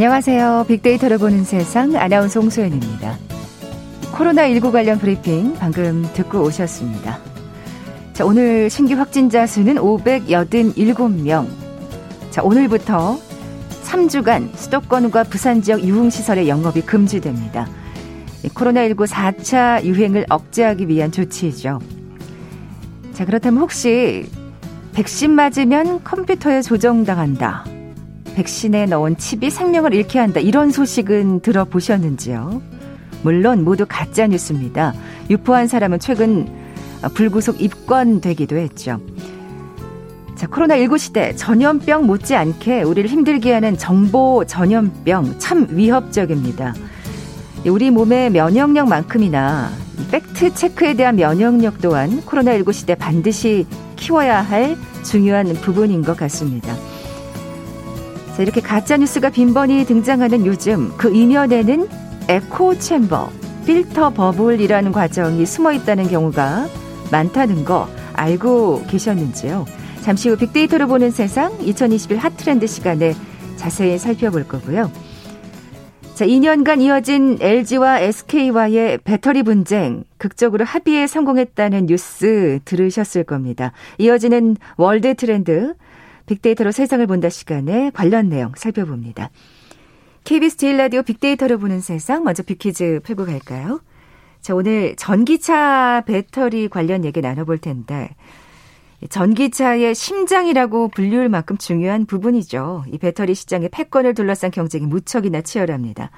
안녕하세요. 0.00 0.64
빅데이터를 0.66 1.18
보는 1.18 1.44
세상 1.44 1.94
아나운서 1.94 2.40
홍소연입니다. 2.40 3.18
코로나19 4.14 4.72
관련 4.72 4.98
브리핑 4.98 5.52
방금 5.58 6.08
듣고 6.14 6.40
오셨습니다. 6.40 7.18
자, 8.14 8.24
오늘 8.24 8.70
신규 8.70 8.94
확진자 8.94 9.46
수는 9.46 9.74
587명. 9.74 11.46
자, 12.30 12.42
오늘부터 12.42 13.18
3주간 13.84 14.56
수도권과 14.56 15.24
부산 15.24 15.60
지역 15.60 15.84
유흥시설의 15.84 16.48
영업이 16.48 16.80
금지됩니다. 16.80 17.68
코로나19 18.54 19.06
4차 19.06 19.84
유행을 19.84 20.24
억제하기 20.30 20.88
위한 20.88 21.12
조치이죠. 21.12 21.78
자, 23.12 23.26
그렇다면 23.26 23.60
혹시 23.60 24.24
백신 24.94 25.32
맞으면 25.32 26.02
컴퓨터에 26.04 26.62
조정당한다. 26.62 27.79
백신에 28.34 28.86
넣은 28.86 29.16
칩이 29.16 29.50
생명을 29.50 29.94
잃게 29.94 30.18
한다. 30.18 30.40
이런 30.40 30.70
소식은 30.70 31.40
들어보셨는지요? 31.40 32.62
물론 33.22 33.64
모두 33.64 33.84
가짜 33.88 34.26
뉴스입니다. 34.26 34.94
유포한 35.28 35.68
사람은 35.68 35.98
최근 35.98 36.48
불구속 37.14 37.60
입건되기도 37.60 38.56
했죠. 38.56 39.00
자, 40.34 40.46
코로나19 40.46 40.98
시대 40.98 41.34
전염병 41.36 42.06
못지않게 42.06 42.82
우리를 42.82 43.10
힘들게 43.10 43.52
하는 43.52 43.76
정보 43.76 44.44
전염병 44.46 45.38
참 45.38 45.66
위협적입니다. 45.70 46.74
우리 47.66 47.90
몸의 47.90 48.30
면역력만큼이나 48.30 49.70
팩트 50.10 50.54
체크에 50.54 50.94
대한 50.94 51.16
면역력 51.16 51.82
또한 51.82 52.22
코로나19 52.22 52.72
시대 52.72 52.94
반드시 52.94 53.66
키워야 53.96 54.40
할 54.40 54.76
중요한 55.04 55.52
부분인 55.54 56.02
것 56.02 56.16
같습니다. 56.16 56.74
자, 58.36 58.42
이렇게 58.42 58.60
가짜뉴스가 58.60 59.30
빈번히 59.30 59.84
등장하는 59.84 60.46
요즘 60.46 60.92
그 60.96 61.14
이면에는 61.14 61.88
에코 62.28 62.78
챔버, 62.78 63.30
필터 63.66 64.10
버블이라는 64.10 64.92
과정이 64.92 65.44
숨어 65.44 65.72
있다는 65.72 66.08
경우가 66.08 66.66
많다는 67.10 67.64
거 67.64 67.88
알고 68.14 68.84
계셨는지요? 68.88 69.66
잠시 70.02 70.28
후 70.28 70.36
빅데이터로 70.36 70.86
보는 70.86 71.10
세상 71.10 71.52
2021 71.60 72.18
핫트렌드 72.18 72.66
시간에 72.66 73.14
자세히 73.56 73.98
살펴볼 73.98 74.44
거고요. 74.48 74.90
자, 76.14 76.26
2년간 76.26 76.82
이어진 76.82 77.38
LG와 77.40 78.00
SK와의 78.00 78.98
배터리 79.04 79.42
분쟁, 79.42 80.04
극적으로 80.18 80.64
합의에 80.66 81.06
성공했다는 81.06 81.86
뉴스 81.86 82.58
들으셨을 82.66 83.24
겁니다. 83.24 83.72
이어지는 83.98 84.56
월드 84.76 85.14
트렌드, 85.14 85.74
빅데이터로 86.30 86.70
세상을 86.70 87.04
본다 87.08 87.28
시간에 87.28 87.90
관련 87.92 88.28
내용 88.28 88.52
살펴봅니다. 88.56 89.30
KBS 90.22 90.56
제일 90.58 90.76
라디오 90.76 91.02
빅데이터로 91.02 91.58
보는 91.58 91.80
세상 91.80 92.22
먼저 92.22 92.44
빅퀴즈 92.44 93.00
풀고 93.02 93.26
갈까요? 93.26 93.80
자, 94.40 94.54
오늘 94.54 94.94
전기차 94.96 96.04
배터리 96.06 96.68
관련 96.68 97.04
얘기 97.04 97.20
나눠볼 97.20 97.58
텐데 97.58 98.10
전기차의 99.08 99.94
심장이라고 99.94 100.88
불릴 100.88 101.28
만큼 101.28 101.58
중요한 101.58 102.06
부분이죠. 102.06 102.84
이 102.92 102.98
배터리 102.98 103.34
시장의 103.34 103.70
패권을 103.70 104.14
둘러싼 104.14 104.50
경쟁이 104.50 104.86
무척이나 104.86 105.40
치열합니다. 105.40 106.10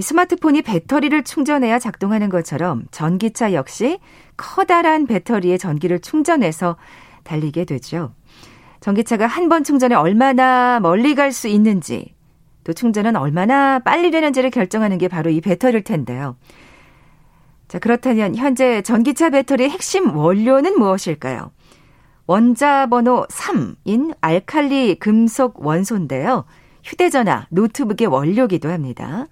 스마트폰이 0.00 0.62
배터리를 0.62 1.22
충전해야 1.22 1.78
작동하는 1.78 2.28
것처럼 2.28 2.84
전기차 2.90 3.52
역시 3.54 4.00
커다란 4.36 5.06
배터리에 5.06 5.56
전기를 5.56 6.00
충전해서 6.00 6.76
달리게 7.22 7.64
되죠. 7.64 8.12
전기차가 8.84 9.26
한 9.26 9.48
번 9.48 9.64
충전에 9.64 9.94
얼마나 9.94 10.78
멀리 10.78 11.14
갈 11.14 11.32
수 11.32 11.48
있는지 11.48 12.14
또 12.64 12.74
충전은 12.74 13.16
얼마나 13.16 13.78
빨리 13.78 14.10
되는지를 14.10 14.50
결정하는 14.50 14.98
게 14.98 15.08
바로 15.08 15.30
이 15.30 15.40
배터리일 15.40 15.84
텐데요. 15.84 16.36
자, 17.66 17.78
그렇다면 17.78 18.36
현재 18.36 18.82
전기차 18.82 19.30
배터리의 19.30 19.70
핵심 19.70 20.14
원료는 20.14 20.78
무엇일까요? 20.78 21.50
원자 22.26 22.86
번호 22.86 23.26
3인 23.30 24.14
알칼리 24.20 24.98
금속 24.98 25.64
원소인데요. 25.64 26.44
휴대전화, 26.84 27.46
노트북의 27.48 28.08
원료기도 28.08 28.70
합니다. 28.70 29.26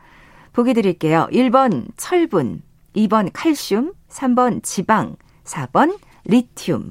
보기 0.55 0.73
드릴게요. 0.73 1.29
1번 1.31 1.89
철분, 1.99 2.63
2번 2.97 3.29
칼슘, 3.35 3.93
3번 4.09 4.63
지방, 4.63 5.17
4번 5.45 5.99
리튬. 6.25 6.91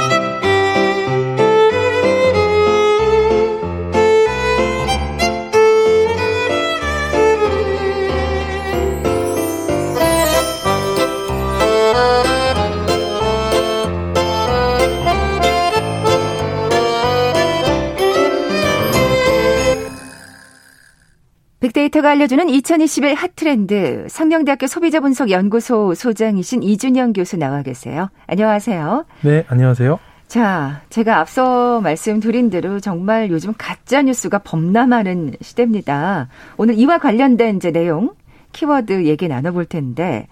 빅데이터가 21.61 22.09
알려주는 22.09 22.49
2021 22.49 23.13
hot 23.13 23.37
트렌드 23.37 24.07
상명대학교 24.09 24.65
소비자분석연구소 24.65 25.93
소장이신 25.93 26.63
이준영 26.63 27.13
교수 27.13 27.37
나와 27.37 27.61
계세요. 27.61 28.09
안녕하세요. 28.25 29.05
네, 29.21 29.45
안녕하세요. 29.47 29.99
자, 30.27 30.81
제가 30.89 31.19
앞서 31.19 31.79
말씀드린 31.81 32.49
대로 32.49 32.79
정말 32.79 33.29
요즘 33.29 33.53
가짜 33.55 34.01
뉴스가 34.01 34.39
범람하는 34.39 35.35
시대입니다. 35.39 36.29
오늘 36.57 36.79
이와 36.79 36.97
관련된 36.97 37.57
이제 37.57 37.69
내용 37.71 38.15
키워드 38.53 39.05
얘기 39.05 39.27
나눠볼 39.27 39.65
텐데 39.65 40.27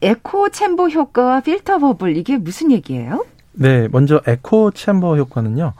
echo 0.00 0.48
chamber 0.48 0.88
효과와 0.88 1.40
filter 1.40 1.78
bubble 1.78 2.16
이게 2.16 2.36
무슨 2.36 2.72
얘기예요? 2.72 3.24
네, 3.52 3.86
먼저 3.92 4.20
echo 4.26 4.72
chamber 4.72 5.16
효과는요. 5.18 5.74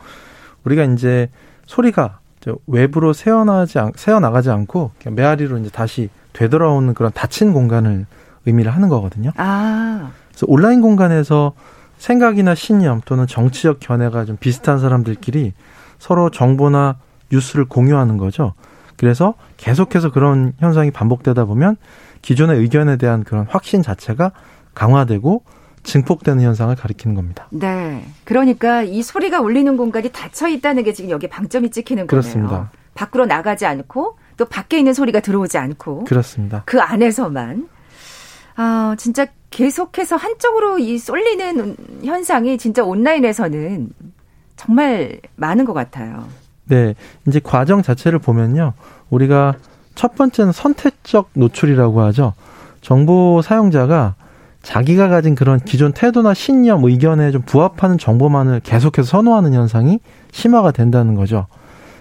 우리가 0.63 0.85
이제 0.85 1.31
소리가 1.67 2.21
외부로 2.67 3.13
새어나지 3.13 3.79
새어나가지 3.97 4.51
않고 4.51 4.93
메아리로 5.07 5.59
이제 5.59 5.71
다시 5.71 6.09
되돌아오는 6.33 6.95
그런 6.95 7.13
닫힌 7.13 7.53
공간을 7.53 8.07
의미를 8.47 8.75
하는 8.75 8.89
거거든요. 8.89 9.31
아. 9.37 10.11
그래서 10.29 10.47
온라인 10.49 10.81
공간에서 10.81 11.53
생각이나 11.99 12.55
신념 12.55 13.01
또는 13.05 13.27
정치적 13.27 13.79
견해가 13.81 14.25
좀 14.25 14.37
비슷한 14.37 14.81
사람들끼리 14.81 15.53
서로 15.99 16.31
정보나 16.31 16.97
뉴스를 17.31 17.67
공유하는 17.67 18.17
거죠. 18.17 18.55
그래서 18.97 19.35
계속해서 19.57 20.11
그런 20.11 20.53
현상이 20.59 20.91
반복되다 20.91 21.45
보면 21.45 21.77
기존의 22.23 22.59
의견에 22.59 22.97
대한 22.97 23.25
그런 23.25 23.47
확신 23.49 23.83
자체가 23.83 24.33
강화되고 24.75 25.45
증폭되는 25.83 26.43
현상을 26.43 26.75
가리키는 26.77 27.15
겁니다. 27.15 27.47
네. 27.51 28.05
그러니까 28.25 28.83
이 28.83 29.03
소리가 29.03 29.41
울리는 29.41 29.77
공간이 29.77 30.11
닫혀 30.11 30.49
있다는 30.49 30.85
게 30.85 30.93
지금 30.93 31.11
여기 31.11 31.29
방점이 31.29 31.71
찍히는 31.71 32.07
그렇습니다. 32.07 32.51
거네요. 32.51 32.69
밖으로 32.95 33.27
나가지 33.27 33.67
않고 33.67 34.17
또 34.37 34.45
밖에 34.45 34.79
있는 34.79 34.93
소리가 34.95 35.21
들어오지 35.21 35.59
않고 35.59 36.05
그렇습니다. 36.05 36.63
그 36.67 36.81
안에서만 36.81 37.69
아, 38.57 38.95
진짜 38.99 39.27
계속해서 39.51 40.17
한쪽으로 40.17 40.79
이 40.79 40.99
쏠리는 40.99 41.77
현상이 42.05 42.59
진짜 42.59 42.83
온라인에서는 42.85 43.91
정말 44.57 45.21
많은 45.37 45.65
것 45.65 45.73
같아요. 45.73 46.27
네. 46.67 46.95
이제 47.27 47.41
과정 47.43 47.83
자체를 47.83 48.19
보면요. 48.19 48.75
우리가 49.11 49.57
첫 49.95 50.15
번째는 50.15 50.53
선택적 50.53 51.31
노출이라고 51.35 52.01
하죠. 52.03 52.35
정보 52.81 53.43
사용자가 53.43 54.15
자기가 54.63 55.09
가진 55.09 55.35
그런 55.35 55.59
기존 55.61 55.93
태도나 55.93 56.35
신념, 56.35 56.85
의견에 56.85 57.31
좀 57.31 57.43
부합하는 57.43 57.99
정보만을 57.99 58.61
계속해서 58.61 59.07
선호하는 59.09 59.55
현상이 59.55 59.99
심화가 60.31 60.71
된다는 60.71 61.15
거죠. 61.15 61.47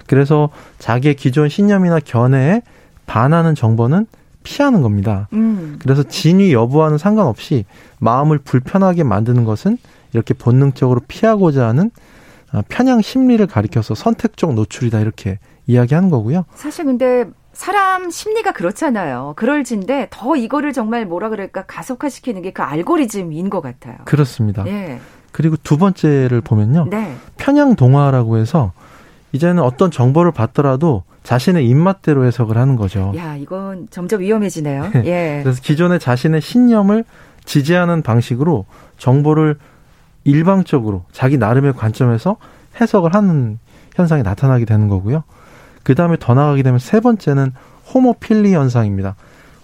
그래서 0.07 0.49
자기의 0.77 1.15
기존 1.15 1.49
신념이나 1.49 1.99
견해에 1.99 2.61
반하는 3.05 3.55
정보는 3.55 4.05
피하는 4.43 4.81
겁니다. 4.81 5.27
음. 5.33 5.77
그래서 5.81 6.03
진위 6.03 6.53
여부와는 6.53 6.97
상관없이 6.97 7.65
마음을 7.99 8.37
불편하게 8.39 9.03
만드는 9.03 9.45
것은 9.45 9.77
이렇게 10.13 10.33
본능적으로 10.33 11.01
피하고자 11.07 11.67
하는 11.67 11.91
아, 12.51 12.61
편향 12.67 13.01
심리를 13.01 13.45
가리켜서 13.47 13.95
선택적 13.95 14.53
노출이다 14.53 14.99
이렇게 14.99 15.39
이야기하는 15.67 16.09
거고요. 16.09 16.45
사실 16.55 16.85
근데 16.85 17.25
사람 17.53 18.09
심리가 18.09 18.51
그렇잖아요. 18.53 19.33
그럴진데 19.35 20.07
더 20.09 20.35
이거를 20.35 20.73
정말 20.73 21.05
뭐라 21.05 21.29
그럴까 21.29 21.63
가속화시키는 21.65 22.41
게 22.43 22.51
그 22.51 22.63
알고리즘인 22.63 23.49
것 23.49 23.61
같아요. 23.61 23.95
그렇습니다. 24.05 24.65
예. 24.67 24.99
그리고 25.31 25.55
두 25.63 25.77
번째를 25.77 26.41
보면요. 26.41 26.87
네. 26.89 27.15
편향 27.37 27.75
동화라고 27.75 28.37
해서 28.37 28.73
이제는 29.31 29.63
어떤 29.63 29.89
정보를 29.91 30.31
받더라도 30.33 31.03
자신의 31.23 31.65
입맛대로 31.67 32.25
해석을 32.25 32.57
하는 32.57 32.75
거죠. 32.75 33.13
야, 33.15 33.35
이건 33.37 33.87
점점 33.91 34.19
위험해지네요. 34.21 34.91
예. 35.05 35.39
그래서 35.43 35.61
기존의 35.61 35.99
자신의 35.99 36.41
신념을 36.41 37.05
지지하는 37.45 38.01
방식으로 38.01 38.65
정보를 38.97 39.57
일방적으로 40.25 41.05
자기 41.11 41.37
나름의 41.37 41.73
관점에서 41.73 42.37
해석을 42.79 43.13
하는 43.13 43.59
현상이 43.95 44.23
나타나게 44.23 44.65
되는 44.65 44.87
거고요. 44.87 45.23
그 45.83 45.95
다음에 45.95 46.17
더 46.19 46.33
나가게 46.33 46.63
되면 46.63 46.79
세 46.79 46.99
번째는 46.99 47.53
호모필리 47.93 48.53
현상입니다. 48.53 49.15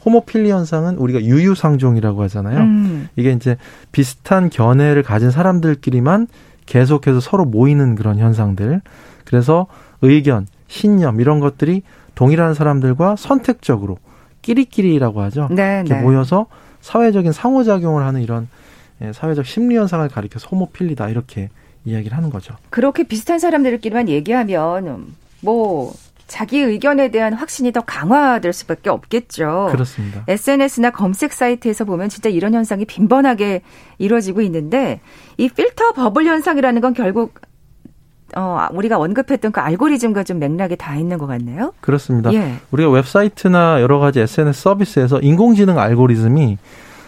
호모필리 0.06 0.50
현상은 0.50 0.96
우리가 0.98 1.22
유유상종이라고 1.22 2.24
하잖아요. 2.24 2.60
음. 2.60 3.10
이게 3.16 3.32
이제 3.32 3.58
비슷한 3.92 4.50
견해를 4.50 5.04
가진 5.04 5.32
사람들끼리만 5.32 6.28
계속해서 6.66 7.20
서로 7.20 7.46
모이는 7.46 7.96
그런 7.96 8.18
현상들. 8.18 8.82
그래서 9.26 9.68
의견, 10.02 10.48
신념 10.68 11.20
이런 11.20 11.40
것들이 11.40 11.84
동일한 12.16 12.54
사람들과 12.54 13.16
선택적으로 13.16 13.98
끼리끼리라고 14.42 15.22
하죠. 15.24 15.50
네, 15.52 15.84
이렇게 15.86 15.96
네. 15.96 16.02
모여서 16.02 16.48
사회적인 16.82 17.32
상호작용을 17.32 18.04
하는 18.04 18.22
이런 18.22 18.48
예, 19.02 19.12
사회적 19.14 19.46
심리 19.46 19.76
현상을 19.76 20.08
가리켜서 20.10 20.48
homophily다 20.48 21.10
이렇게 21.10 21.50
이야기를 21.86 22.16
하는 22.16 22.30
거죠. 22.30 22.56
그렇게 22.70 23.04
비슷한 23.04 23.40
사람들끼리만 23.40 24.10
얘기하면 24.10 25.16
뭐 25.42 25.94
자기 26.28 26.60
의견에 26.60 27.10
대한 27.10 27.34
확신이 27.34 27.72
더 27.72 27.82
강화될 27.82 28.52
수밖에 28.52 28.90
없겠죠. 28.90 29.70
그렇습니다. 29.72 30.24
SNS나 30.28 30.92
검색 30.92 31.34
사이트에서 31.34 31.86
보면 31.86 32.10
진짜 32.10 32.30
이런 32.30 32.54
현상이 32.54 32.86
빈번하게 32.86 33.62
이루어지고 33.98 34.42
있는데 34.42 35.00
이 35.38 35.48
filter 35.50 35.94
bubble 35.94 36.26
현상이라는 36.26 36.82
건 36.82 36.94
결국 36.94 37.34
어, 38.36 38.68
우리가 38.74 38.98
언급했던 38.98 39.54
그 39.54 39.62
알고리즘과 39.62 40.26
좀 40.26 40.40
맥락이 40.40 40.76
닿아 40.76 40.96
있는 40.98 41.18
것 41.18 41.28
같네요. 41.28 41.74
그렇습니다. 41.80 42.34
예. 42.34 42.56
우리가 42.72 42.90
웹사이트나 42.90 43.82
여러 43.82 44.00
가지 44.00 44.20
SNS 44.20 44.62
서비스에서 44.62 45.20
인공지능 45.22 45.80
알고리즘이 45.80 46.58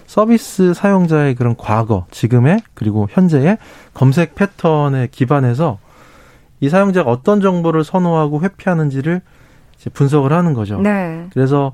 서비스 0.08 0.74
사용자의 0.74 1.36
그런 1.36 1.56
과거, 1.58 2.06
지금의 2.10 2.62
그리고 2.74 3.08
현재의 3.12 3.58
검색 3.94 4.34
패턴에 4.34 5.10
기반해서 5.12 5.78
이 6.60 6.70
사용자가 6.70 7.10
어떤 7.10 7.42
정보를 7.42 7.84
선호하고 7.84 8.42
회피하는지를 8.42 9.22
분석을 9.94 10.34
하는 10.34 10.54
거죠. 10.54 10.80
네. 10.82 11.28
그래서 11.34 11.74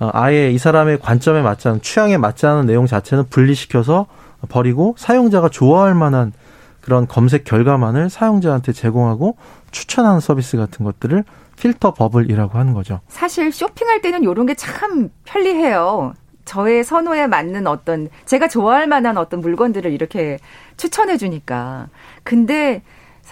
어, 0.00 0.10
아예 0.12 0.50
이 0.50 0.58
사람의 0.58 1.00
관점에 1.00 1.42
맞지 1.42 1.68
않은 1.68 1.82
취향에 1.82 2.16
맞지 2.16 2.46
않은 2.46 2.66
내용 2.66 2.86
자체는 2.86 3.24
분리시켜서 3.28 4.06
버리고 4.48 4.94
사용자가 4.98 5.48
좋아할 5.50 5.94
만한 5.94 6.32
그런 6.80 7.06
검색 7.06 7.44
결과만을 7.44 8.10
사용자한테 8.10 8.72
제공하고 8.72 9.36
추천하는 9.70 10.18
서비스 10.20 10.56
같은 10.56 10.84
것들을 10.84 11.22
필터 11.56 11.94
버블이라고 11.94 12.58
하는 12.58 12.72
거죠. 12.72 13.00
사실 13.08 13.52
쇼핑할 13.52 14.00
때는 14.00 14.22
이런 14.24 14.46
게 14.46 14.54
참 14.54 15.10
편리해요. 15.24 16.14
저의 16.44 16.82
선호에 16.82 17.28
맞는 17.28 17.68
어떤 17.68 18.08
제가 18.24 18.48
좋아할 18.48 18.88
만한 18.88 19.16
어떤 19.16 19.40
물건들을 19.40 19.92
이렇게 19.92 20.38
추천해 20.76 21.16
주니까. 21.16 21.86
근데 22.24 22.82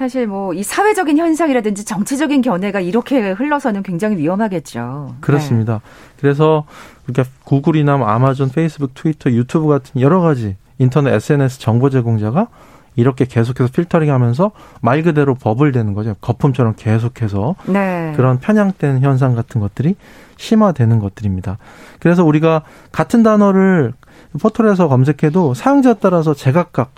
사실 0.00 0.26
뭐 0.26 0.54
이 0.54 0.62
사회적인 0.62 1.18
현상이라든지 1.18 1.84
정치적인 1.84 2.40
견해가 2.40 2.80
이렇게 2.80 3.32
흘러서는 3.32 3.82
굉장히 3.82 4.16
위험하겠죠. 4.16 5.16
그렇습니다. 5.20 5.74
네. 5.74 5.80
그래서 6.18 6.64
그러니까 7.04 7.30
구글이나 7.44 7.98
뭐 7.98 8.06
아마존, 8.08 8.48
페이스북, 8.48 8.94
트위터, 8.94 9.30
유튜브 9.30 9.68
같은 9.68 10.00
여러 10.00 10.22
가지 10.22 10.56
인터넷 10.78 11.12
SNS 11.12 11.60
정보 11.60 11.90
제공자가 11.90 12.48
이렇게 12.96 13.26
계속해서 13.26 13.70
필터링 13.72 14.10
하면서 14.10 14.52
말 14.80 15.02
그대로 15.02 15.34
버블 15.34 15.70
되는 15.70 15.92
거죠. 15.92 16.16
거품처럼 16.22 16.76
계속해서 16.78 17.56
네. 17.66 18.14
그런 18.16 18.38
편향된 18.40 19.02
현상 19.02 19.34
같은 19.34 19.60
것들이 19.60 19.96
심화되는 20.38 20.98
것들입니다. 20.98 21.58
그래서 21.98 22.24
우리가 22.24 22.62
같은 22.90 23.22
단어를 23.22 23.92
포털에서 24.40 24.88
검색해도 24.88 25.52
사용자에 25.52 25.96
따라서 26.00 26.32
제각각 26.32 26.92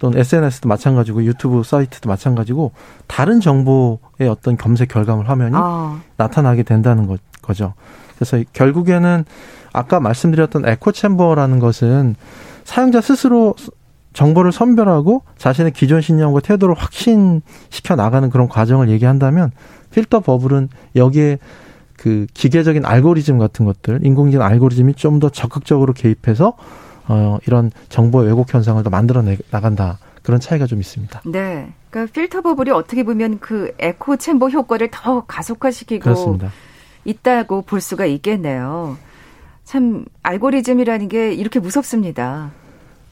또는 0.00 0.18
SNS도 0.18 0.68
마찬가지고 0.68 1.24
유튜브 1.24 1.62
사이트도 1.62 2.08
마찬가지고 2.08 2.72
다른 3.06 3.40
정보의 3.40 4.28
어떤 4.28 4.56
검색 4.56 4.88
결과물 4.88 5.28
화면이 5.28 5.54
아. 5.56 6.00
나타나게 6.16 6.64
된다는 6.64 7.06
거, 7.06 7.18
죠 7.54 7.74
그래서 8.14 8.42
결국에는 8.52 9.24
아까 9.72 10.00
말씀드렸던 10.00 10.68
에코 10.68 10.92
챔버라는 10.92 11.58
것은 11.58 12.16
사용자 12.64 13.00
스스로 13.00 13.54
정보를 14.12 14.52
선별하고 14.52 15.22
자신의 15.36 15.72
기존 15.72 16.00
신념과 16.00 16.40
태도를 16.40 16.74
확신시켜 16.74 17.94
나가는 17.94 18.28
그런 18.30 18.48
과정을 18.48 18.88
얘기한다면 18.88 19.52
필터 19.90 20.20
버블은 20.20 20.68
여기에 20.96 21.38
그 21.96 22.26
기계적인 22.32 22.86
알고리즘 22.86 23.38
같은 23.38 23.66
것들, 23.66 24.00
인공지능 24.04 24.44
알고리즘이 24.44 24.94
좀 24.94 25.20
더 25.20 25.28
적극적으로 25.28 25.92
개입해서 25.92 26.54
어, 27.10 27.38
이런 27.44 27.72
정보 27.88 28.18
왜곡 28.18 28.54
현상을 28.54 28.80
더 28.84 28.88
만들어 28.88 29.22
나간다. 29.50 29.98
그런 30.22 30.38
차이가 30.38 30.66
좀 30.66 30.78
있습니다. 30.78 31.22
네. 31.26 31.72
그러니까 31.90 32.12
필터 32.12 32.42
버블이 32.42 32.70
어떻게 32.70 33.02
보면 33.02 33.40
그 33.40 33.74
에코 33.80 34.16
챔버 34.16 34.50
효과를 34.50 34.90
더 34.92 35.24
가속화시키고 35.26 36.04
그렇습니다. 36.04 36.52
있다고 37.04 37.62
볼 37.62 37.80
수가 37.80 38.06
있겠네요. 38.06 38.96
참 39.64 40.04
알고리즘이라는 40.22 41.08
게 41.08 41.32
이렇게 41.32 41.58
무섭습니다. 41.58 42.52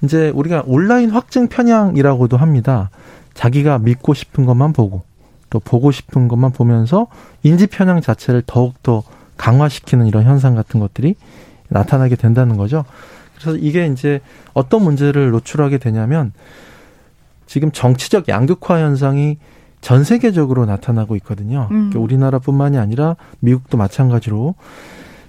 이제 0.02 0.30
우리가 0.30 0.62
온라인 0.66 1.10
확증 1.10 1.48
편향이라고도 1.48 2.36
합니다. 2.36 2.90
자기가 3.34 3.78
믿고 3.78 4.14
싶은 4.14 4.46
것만 4.46 4.72
보고 4.72 5.02
또 5.50 5.58
보고 5.58 5.90
싶은 5.90 6.28
것만 6.28 6.52
보면서 6.52 7.08
인지 7.42 7.66
편향 7.66 8.00
자체를 8.00 8.42
더욱더 8.46 9.02
강화시키는 9.38 10.06
이런 10.06 10.24
현상 10.24 10.54
같은 10.54 10.78
것들이 10.78 11.16
나타나게 11.68 12.14
된다는 12.16 12.56
거죠. 12.56 12.84
그래서 13.40 13.56
이게 13.56 13.86
이제 13.86 14.20
어떤 14.54 14.82
문제를 14.82 15.30
노출하게 15.30 15.78
되냐면 15.78 16.32
지금 17.46 17.72
정치적 17.72 18.28
양극화 18.28 18.80
현상이 18.80 19.38
전 19.80 20.04
세계적으로 20.04 20.66
나타나고 20.66 21.16
있거든요. 21.16 21.68
음. 21.70 21.90
그러니까 21.90 22.00
우리나라뿐만이 22.00 22.78
아니라 22.78 23.16
미국도 23.40 23.78
마찬가지로 23.78 24.54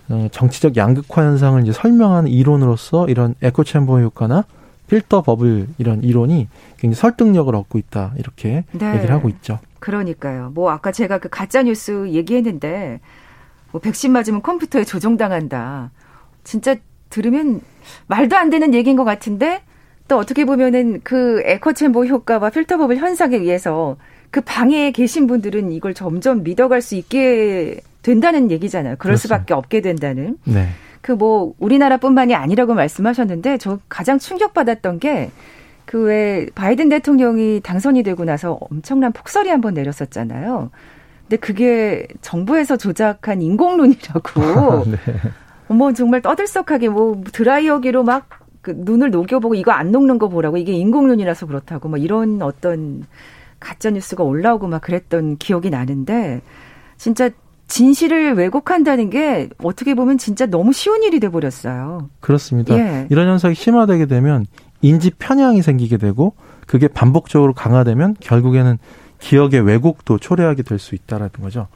어, 0.10 0.28
정치적 0.32 0.76
양극화 0.76 1.24
현상을 1.24 1.62
이제 1.62 1.72
설명하는 1.72 2.32
이론으로서 2.32 3.08
이런 3.08 3.36
echo 3.42 3.64
chamber 3.64 4.02
효과나 4.02 4.44
filter 4.88 5.22
bubble 5.22 5.68
이런 5.78 6.04
이론이 6.04 6.48
굉장히 6.78 6.96
설득력을 6.96 7.54
얻고 7.56 7.78
있다 7.78 8.14
이렇게 8.18 8.64
네. 8.72 8.96
얘기를 8.96 9.14
하고 9.14 9.30
있죠. 9.30 9.60
그러니까요. 9.80 10.52
뭐 10.56 10.72
아까 10.72 10.92
제가 10.92 11.20
그 11.20 11.30
가짜 11.30 11.62
뉴스 11.62 12.10
얘기했는데 12.10 13.00
뭐 13.72 13.80
백신 13.80 14.12
맞으면 14.12 14.42
컴퓨터에 14.42 14.84
조종당한다. 14.84 15.92
진짜 16.44 16.76
들으면 17.10 17.62
말도 18.08 18.36
안 18.38 18.50
되는 18.50 18.74
얘기인 18.74 18.96
것 18.96 19.04
같은데 19.04 19.62
또 20.08 20.18
어떻게 20.18 20.46
보면은 20.46 21.02
그 21.04 21.42
echo 21.46 21.68
chamber 21.68 22.06
효과와 22.06 22.50
filter 22.50 22.78
bubble 22.78 22.98
현상에 22.98 23.38
의해서 23.38 23.98
그 24.32 24.42
방에 24.42 24.92
계신 24.92 25.28
분들은 25.28 25.72
이걸 25.72 25.94
점점 25.94 26.44
믿어갈 26.44 26.82
수 26.82 26.96
있게 26.96 27.80
된다는 28.02 28.50
얘기잖아요. 28.52 28.96
그럴 28.98 29.12
그렇습니다. 29.14 29.38
수밖에 29.38 29.54
없게 29.54 29.82
된다는. 29.82 30.38
네. 30.46 30.68
그 31.02 31.14
뭐 31.14 31.54
우리나라뿐만이 31.60 32.36
아니라고 32.36 32.74
말씀하셨는데 32.74 33.58
저 33.58 33.80
가장 33.90 34.20
충격받았던 34.20 35.00
게 35.00 35.30
그 35.86 36.04
왜 36.04 36.46
바이든 36.54 36.90
대통령이 36.90 37.62
당선이 37.64 38.04
되고 38.04 38.24
나서 38.24 38.60
엄청난 38.70 39.12
폭설이 39.12 39.50
한번 39.50 39.74
내렸었잖아요. 39.74 40.70
근데 41.22 41.38
그게 41.38 42.06
정부에서 42.22 42.78
조작한 42.78 43.42
인공눈이라고. 43.42 44.86
네. 44.92 44.98
뭐 45.70 45.94
정말 45.94 46.22
떠들썩하게 46.22 46.90
뭐 46.90 47.22
드라이어기로 47.32 48.04
막 48.04 48.40
그 48.62 48.74
눈을 48.76 49.12
녹여보고 49.12 49.56
이거 49.56 49.72
안 49.72 49.92
녹는 49.92 50.20
거 50.20 50.28
보라고 50.28 50.58
이게 50.58 50.74
인공눈이라서 50.74 51.46
그렇다고 51.46 51.90
막 51.90 52.02
이런 52.02 52.42
어떤 52.42 53.06
가짜 53.60 53.90
뉴스가 53.90 54.24
올라오고 54.24 54.68
막 54.68 54.82
그랬던 54.82 55.38
기억이 55.38 55.70
나는데 55.70 56.42
진짜 56.98 57.30
진실을 57.68 58.34
왜곡한다는 58.34 59.10
게 59.10 59.50
어떻게 59.64 59.94
보면 59.94 60.18
진짜 60.18 60.46
너무 60.46 60.74
쉬운 60.74 61.04
일이 61.04 61.20
돼 61.20 61.30
버렸어요. 61.30 62.10
그렇습니다. 62.20 62.76
예. 62.78 63.08
이런 63.10 63.28
현상이 63.28 63.54
심화되게 63.54 64.08
되면 64.08 64.46
인지 64.82 65.12
편향이 65.12 65.62
생기게 65.62 65.98
되고 65.98 66.34
그게 66.68 66.88
반복적으로 66.88 67.54
강화되면 67.54 68.16
결국에는 68.20 68.78
기억의 69.20 69.62
왜곡도 69.62 70.18
초래하게 70.18 70.64
될 70.64 70.80
수 70.80 70.96
있다라는 70.96 71.32
거죠. 71.42 71.68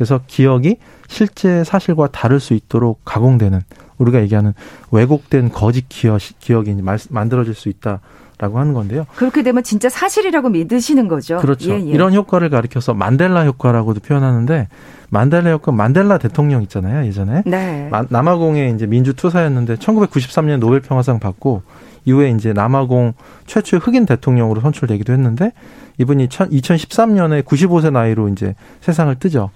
그래서 0.00 0.18
기억이 0.26 0.78
실제 1.08 1.62
사실과 1.62 2.06
다를 2.06 2.40
수 2.40 2.54
있도록 2.54 3.02
가공되는 3.04 3.60
우리가 3.98 4.22
얘기하는 4.22 4.54
왜곡된 4.90 5.50
거짓 5.50 5.90
기억, 5.90 6.22
기억이 6.38 6.74
만들어질 7.10 7.52
수 7.54 7.68
있다. 7.68 8.00
라고 8.38 8.58
하는 8.58 8.72
건데요. 8.72 9.04
그렇게 9.16 9.42
되면 9.42 9.62
진짜 9.62 9.90
사실이라고 9.90 10.48
믿으시는 10.48 11.08
거죠. 11.08 11.36
그렇죠. 11.40 11.72
예, 11.72 11.74
예. 11.74 11.80
이런 11.80 12.14
효과를 12.14 12.48
가리켜서 12.48 12.94
만델라 12.94 13.44
효과라고도 13.44 14.00
표현하는데 14.00 14.68
만델라 15.10 15.50
효과 15.50 15.72
만델라 15.72 16.16
대통령 16.16 16.62
있잖아요 16.62 17.04
예전에 17.06 17.42
네. 17.44 17.90
남아공의 18.08 18.72
이제 18.74 18.86
민주 18.86 19.12
투사였는데 19.12 19.74
1993년 19.74 20.58
노벨 20.58 20.80
평화상 20.80 21.20
받고 21.20 21.60
이후에 22.06 22.30
이제 22.30 22.54
남아공 22.54 23.12
최초의 23.44 23.82
흑인 23.82 24.06
대통령으로 24.06 24.62
선출되기도 24.62 25.12
했는데 25.12 25.52
이분이 25.98 26.28
2013년에 26.28 27.44
95세 27.44 27.92
나이로 27.92 28.28
이제 28.28 28.54
세상을 28.80 29.14
뜨죠. 29.16 29.50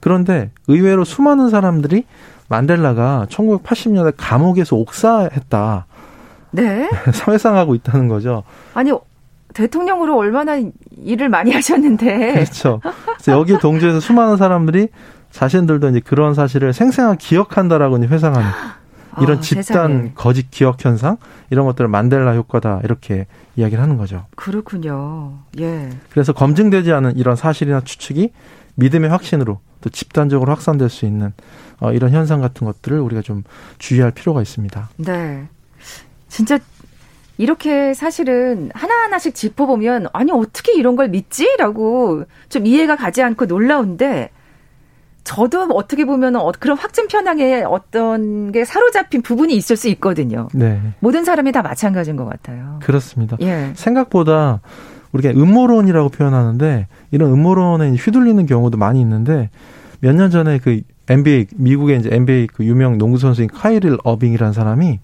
그런데 0.00 0.50
의외로 0.68 1.04
수많은 1.04 1.50
사람들이 1.50 2.04
만델라가 2.48 3.26
1980년대 3.30 4.14
감옥에서 4.16 4.76
옥사했다. 4.76 5.86
네. 6.52 6.88
사회상하고 7.12 7.74
있다는 7.76 8.08
거죠. 8.08 8.42
아니 8.74 8.90
대통령으로 9.54 10.16
얼마나 10.16 10.60
일을 10.96 11.28
많이 11.28 11.52
하셨는데. 11.52 12.32
그렇죠. 12.34 12.80
여기 13.28 13.58
동조해서 13.58 14.00
수많은 14.00 14.36
사람들이 14.36 14.88
자신들도 15.30 15.88
이제 15.90 16.00
그런 16.00 16.34
사실을 16.34 16.72
생생하게 16.72 17.18
기억한다라고 17.20 17.98
이제 17.98 18.06
회상하는 18.08 18.48
이런 19.20 19.38
아, 19.38 19.40
집단 19.40 19.62
세상에. 19.62 20.12
거짓 20.14 20.50
기억 20.50 20.84
현상 20.84 21.16
이런 21.50 21.66
것들을 21.66 21.88
만델라 21.88 22.34
효과다 22.34 22.80
이렇게 22.84 23.26
이야기를 23.56 23.82
하는 23.82 23.96
거죠. 23.96 24.26
그렇군요. 24.36 25.38
예. 25.58 25.90
그래서 26.10 26.32
검증되지 26.32 26.92
않은 26.92 27.16
이런 27.16 27.36
사실이나 27.36 27.80
추측이 27.80 28.32
믿음의 28.80 29.10
확신으로 29.10 29.60
또 29.80 29.90
집단적으로 29.90 30.52
확산될 30.52 30.88
수 30.88 31.06
있는 31.06 31.32
어, 31.78 31.92
이런 31.92 32.10
현상 32.10 32.40
같은 32.40 32.66
것들을 32.66 32.98
우리가 32.98 33.22
좀 33.22 33.44
주의할 33.78 34.10
필요가 34.10 34.42
있습니다. 34.42 34.90
네. 34.96 35.46
진짜 36.28 36.58
이렇게 37.38 37.94
사실은 37.94 38.70
하나하나씩 38.74 39.34
짚어보면 39.34 40.08
아니 40.12 40.30
어떻게 40.30 40.72
이런 40.74 40.96
걸 40.96 41.08
믿지라고 41.08 42.24
좀 42.48 42.66
이해가 42.66 42.96
가지 42.96 43.22
않고 43.22 43.46
놀라운데 43.46 44.30
저도 45.24 45.62
어떻게 45.74 46.04
보면 46.04 46.34
그런 46.58 46.76
확증 46.76 47.06
편향에 47.08 47.62
어떤 47.62 48.52
게 48.52 48.64
사로잡힌 48.64 49.22
부분이 49.22 49.54
있을 49.54 49.76
수 49.76 49.88
있거든요. 49.88 50.48
네. 50.52 50.80
모든 51.00 51.24
사람이 51.24 51.52
다 51.52 51.62
마찬가지인 51.62 52.16
것 52.16 52.24
같아요. 52.24 52.78
그렇습니다. 52.82 53.36
예. 53.40 53.72
생각보다 53.74 54.60
우리가 55.12 55.30
음모론이라고 55.30 56.08
표현하는데 56.10 56.86
이런 57.10 57.32
음모론에 57.32 57.92
휘둘리는 57.92 58.44
경우도 58.46 58.78
많이 58.78 59.00
있는데 59.00 59.50
몇 60.00 60.14
년 60.14 60.30
전에 60.30 60.58
그 60.58 60.80
NBA 61.08 61.46
미국의 61.56 61.98
이제 61.98 62.08
NBA 62.12 62.46
그 62.48 62.64
유명 62.64 62.96
농구 62.98 63.18
선수인 63.18 63.48
카이릴 63.48 63.98
어빙이라는 64.04 64.52
사람이 64.52 65.00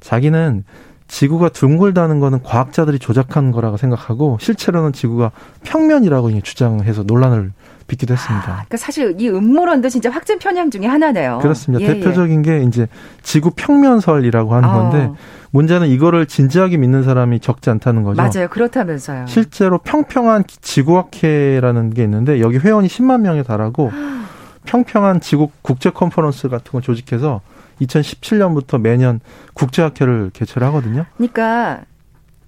자기는 0.00 0.64
지구가 1.08 1.50
둥글다는 1.50 2.20
거는 2.20 2.42
과학자들이 2.42 2.98
조작한 2.98 3.52
거라고 3.52 3.76
생각하고 3.76 4.38
실제로는 4.40 4.92
지구가 4.92 5.30
평면이라고 5.62 6.40
주장해서 6.40 7.02
논란을 7.02 7.52
빚기도 7.86 8.14
했습니다. 8.14 8.44
아, 8.44 8.52
그러니까 8.54 8.76
사실 8.78 9.14
이 9.18 9.28
음모론도 9.28 9.90
진짜 9.90 10.10
확증 10.10 10.38
편향 10.38 10.70
중에 10.70 10.86
하나네요. 10.86 11.40
그렇습니다. 11.42 11.84
예, 11.84 11.90
예. 11.90 11.94
대표적인 11.94 12.46
예. 12.46 12.58
게 12.60 12.64
이제 12.64 12.86
지구 13.22 13.50
평면설이라고 13.54 14.54
하는 14.54 14.68
어. 14.68 14.72
건데 14.72 15.10
문제는 15.52 15.88
이거를 15.88 16.26
진지하게 16.26 16.78
믿는 16.78 17.02
사람이 17.02 17.40
적지 17.40 17.70
않다는 17.70 18.02
거죠. 18.02 18.20
맞아요. 18.20 18.48
그렇다면서요. 18.48 19.26
실제로 19.26 19.78
평평한 19.78 20.44
지구학회라는 20.46 21.90
게 21.90 22.02
있는데 22.04 22.40
여기 22.40 22.58
회원이 22.58 22.88
10만 22.88 23.20
명에 23.20 23.42
달하고 23.42 23.90
평평한 24.64 25.20
지구 25.20 25.50
국제 25.60 25.90
컨퍼런스 25.90 26.48
같은 26.48 26.72
걸 26.72 26.82
조직해서 26.82 27.40
2017년부터 27.82 28.80
매년 28.80 29.20
국제학회를 29.54 30.30
개최를 30.32 30.66
하거든요. 30.68 31.04
그러니까 31.16 31.82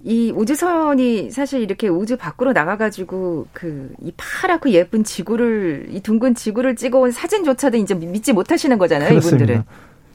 이 0.02 0.30
우주선이 0.34 1.30
사실 1.30 1.61
이렇게 1.62 1.88
우주 1.88 2.16
밖으로 2.16 2.52
나가가지고 2.52 3.46
그 3.52 3.90
이 4.02 4.12
파랗고 4.16 4.70
예쁜 4.70 5.02
지구를 5.04 5.88
이 5.90 6.00
둥근 6.00 6.34
지구를 6.34 6.76
찍어온 6.76 7.11
사진조차도 7.11 7.76
이제 7.78 7.94
믿지 7.94 8.32
못하시는 8.32 8.76
거잖아요, 8.78 9.08
그렇습니다. 9.11 9.44
이분들은. 9.44 9.64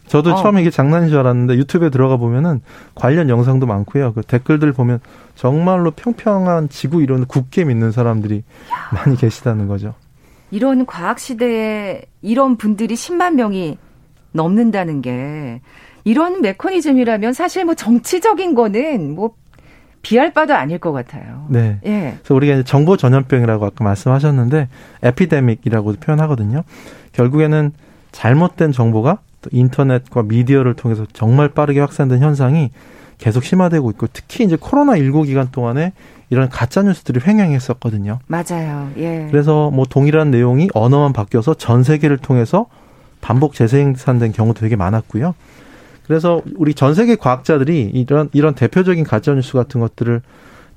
저도 0.10 0.32
어. 0.34 0.36
처음에 0.36 0.62
이게 0.62 0.72
장난인 0.72 1.10
줄 1.10 1.20
알았는데 1.20 1.56
유튜브에 1.56 1.90
들어가 1.90 2.18
보면은 2.18 2.62
관련 2.96 3.30
영상도 3.30 3.68
많고요. 3.68 4.14
그 4.14 4.22
댓글들 4.24 4.74
보면 4.74 5.00
정말로 5.36 5.92
평평한 5.92 6.68
지구 6.68 7.02
이런 7.02 7.26
굳게 7.26 7.64
믿는 7.64 7.92
사람들이 7.92 8.44
야. 8.72 8.90
많이 8.92 9.16
계시다는 9.16 9.68
거죠. 9.68 9.94
이런 10.52 10.88
과학 10.88 11.20
시대에 11.20 12.02
이런 12.24 12.58
분들이 12.58 12.96
10만 12.96 13.36
명이 13.36 13.78
넘는다는 14.32 15.02
게 15.02 15.62
이런 16.04 16.42
메커니즘이라면 16.42 17.34
사실 17.34 17.66
뭐 17.66 17.76
정치적인 17.76 18.56
거는 18.56 19.14
뭐 19.14 19.36
비할 20.02 20.34
바도 20.34 20.56
아닐 20.56 20.80
것 20.80 20.92
같아요. 20.92 21.46
네. 21.50 21.80
예. 21.86 22.16
그래서 22.18 22.34
우리가 22.34 22.64
정보 22.64 22.98
전염병이라고 22.98 23.64
아까 23.64 23.84
말씀하셨는데 23.84 24.70
에피데믹이라고 25.04 25.94
표현하거든요. 26.00 26.64
결국에는 27.12 27.74
잘못된 28.12 28.72
정보가 28.72 29.20
또 29.42 29.50
인터넷과 29.52 30.24
미디어를 30.24 30.74
통해서 30.74 31.06
정말 31.14 31.50
빠르게 31.50 31.80
확산된 31.80 32.22
현상이 32.22 32.72
계속 33.18 33.44
심화되고 33.44 33.90
있고 33.92 34.08
특히 34.12 34.46
이제 34.46 34.58
코로나 34.60 34.98
19 34.98 35.24
기간 35.24 35.52
동안에 35.52 35.94
이런 36.30 36.50
가짜 36.50 36.82
뉴스들이 36.82 37.22
횡행했었거든요. 37.26 38.20
맞아요. 38.28 38.90
예. 38.98 39.28
그래서 39.30 39.72
뭐 39.72 39.86
동일한 39.86 40.32
내용이 40.32 40.70
언어만 40.74 41.12
바뀌어서 41.12 41.56
전 41.56 41.84
세계를 41.84 42.18
통해서 42.18 42.68
반복 43.22 43.54
재생산된 43.54 44.32
경우도 44.32 44.62
되게 44.62 44.76
많았고요. 44.76 45.36
그래서 46.06 46.42
우리 46.56 46.74
전 46.74 46.96
세계 46.96 47.16
과학자들이 47.16 47.92
이런 47.94 48.30
이런 48.34 48.56
대표적인 48.56 49.04
가짜 49.04 49.34
뉴스 49.34 49.54
같은 49.54 49.80
것들을 49.82 50.22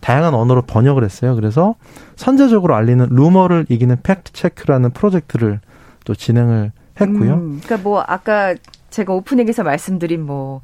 다양한 0.00 0.34
언어로 0.34 0.62
번역을 0.62 1.04
했어요. 1.04 1.36
그래서 1.36 1.76
선제적으로 2.16 2.74
알리는 2.74 3.06
루머를 3.08 3.66
이기는 3.68 3.96
fact 4.02 4.32
check라는 4.32 4.90
프로젝트를 4.90 5.60
또 6.04 6.14
진행을 6.14 6.72
했고요. 7.02 7.34
음, 7.34 7.60
그러니까 7.62 7.88
뭐 7.88 8.00
아까 8.06 8.54
제가 8.90 9.12
오프닝에서 9.12 9.62
말씀드린 9.62 10.22
뭐 10.24 10.60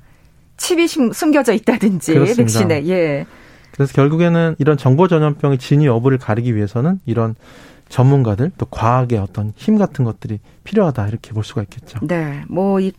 칩이 0.56 0.88
숨겨져 0.88 1.52
있다든지 1.52 2.14
그렇습니다. 2.14 2.42
백신에 2.42 2.86
예. 2.88 3.26
그래서 3.72 3.92
결국에는 3.92 4.56
이런 4.58 4.76
정보 4.76 5.06
전염병의 5.08 5.58
진위 5.58 5.86
여부를 5.86 6.18
가리기 6.18 6.54
위해서는 6.56 7.00
이런 7.06 7.36
전문가들 7.88 8.50
또 8.58 8.66
과학의 8.66 9.18
어떤 9.18 9.52
힘 9.56 9.78
같은 9.78 10.04
것들이 10.04 10.40
필요하다 10.64 11.08
이렇게 11.08 11.32
볼 11.32 11.44
수가 11.44 11.62
있겠죠. 11.62 11.98
네. 12.02 12.42
뭐 12.48 12.80
이 12.80 12.92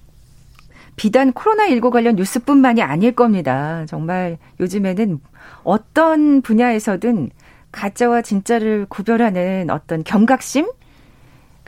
비단 0.99 1.31
코로나19 1.31 1.91
관련 1.91 2.17
뉴스뿐만이 2.17 2.81
아닐 2.81 3.13
겁니다. 3.13 3.85
정말 3.87 4.37
요즘에는 4.59 5.21
어떤 5.63 6.41
분야에서든 6.41 7.29
가짜와 7.71 8.21
진짜를 8.21 8.85
구별하는 8.89 9.69
어떤 9.69 10.03
경각심 10.03 10.69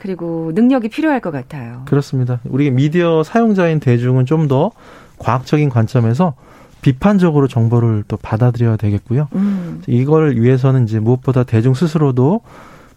그리고 0.02 0.50
능력이 0.52 0.88
필요할 0.88 1.20
것 1.20 1.30
같아요. 1.30 1.82
그렇습니다. 1.84 2.40
우리 2.44 2.72
미디어 2.72 3.22
사용자인 3.22 3.78
대중은 3.78 4.26
좀 4.26 4.48
더 4.48 4.72
과학적인 5.18 5.68
관점에서 5.68 6.34
비판적으로 6.80 7.46
정보를 7.46 8.02
또 8.08 8.16
받아들여야 8.16 8.76
되겠고요. 8.76 9.28
음. 9.36 9.82
이걸 9.86 10.34
위해서는 10.36 10.82
이제 10.82 10.98
무엇보다 10.98 11.44
대중 11.44 11.74
스스로도 11.74 12.40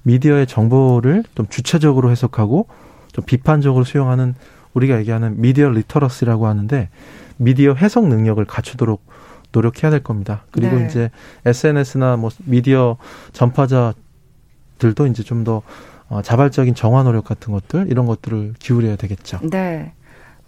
미디어의 0.01 0.47
정보를 0.47 1.23
좀 1.35 1.45
주체적으로 1.47 2.09
해석하고 2.09 2.67
좀 3.11 3.23
비판적으로 3.25 3.83
수용하는 3.85 4.33
우리가 4.73 4.97
얘기하는 4.97 5.39
미디어 5.39 5.69
literacy라고 5.69 6.47
하는데 6.47 6.89
미디어 7.37 7.75
해석 7.75 8.07
능력을 8.07 8.43
갖추도록 8.45 9.05
노력해야 9.51 9.91
될 9.91 10.01
겁니다. 10.01 10.45
그리고 10.49 10.77
네. 10.77 10.87
이제 10.87 11.11
SNS나 11.45 12.17
뭐 12.17 12.31
미디어 12.43 12.97
전파자들도 13.33 15.05
이제 15.11 15.21
좀더 15.21 15.61
어, 16.09 16.21
자발적인 16.21 16.75
정화 16.75 17.03
노력 17.03 17.25
같은 17.25 17.53
것들 17.53 17.87
이런 17.89 18.05
것들을 18.05 18.53
기울여야 18.59 18.95
되겠죠. 18.95 19.39
네. 19.49 19.93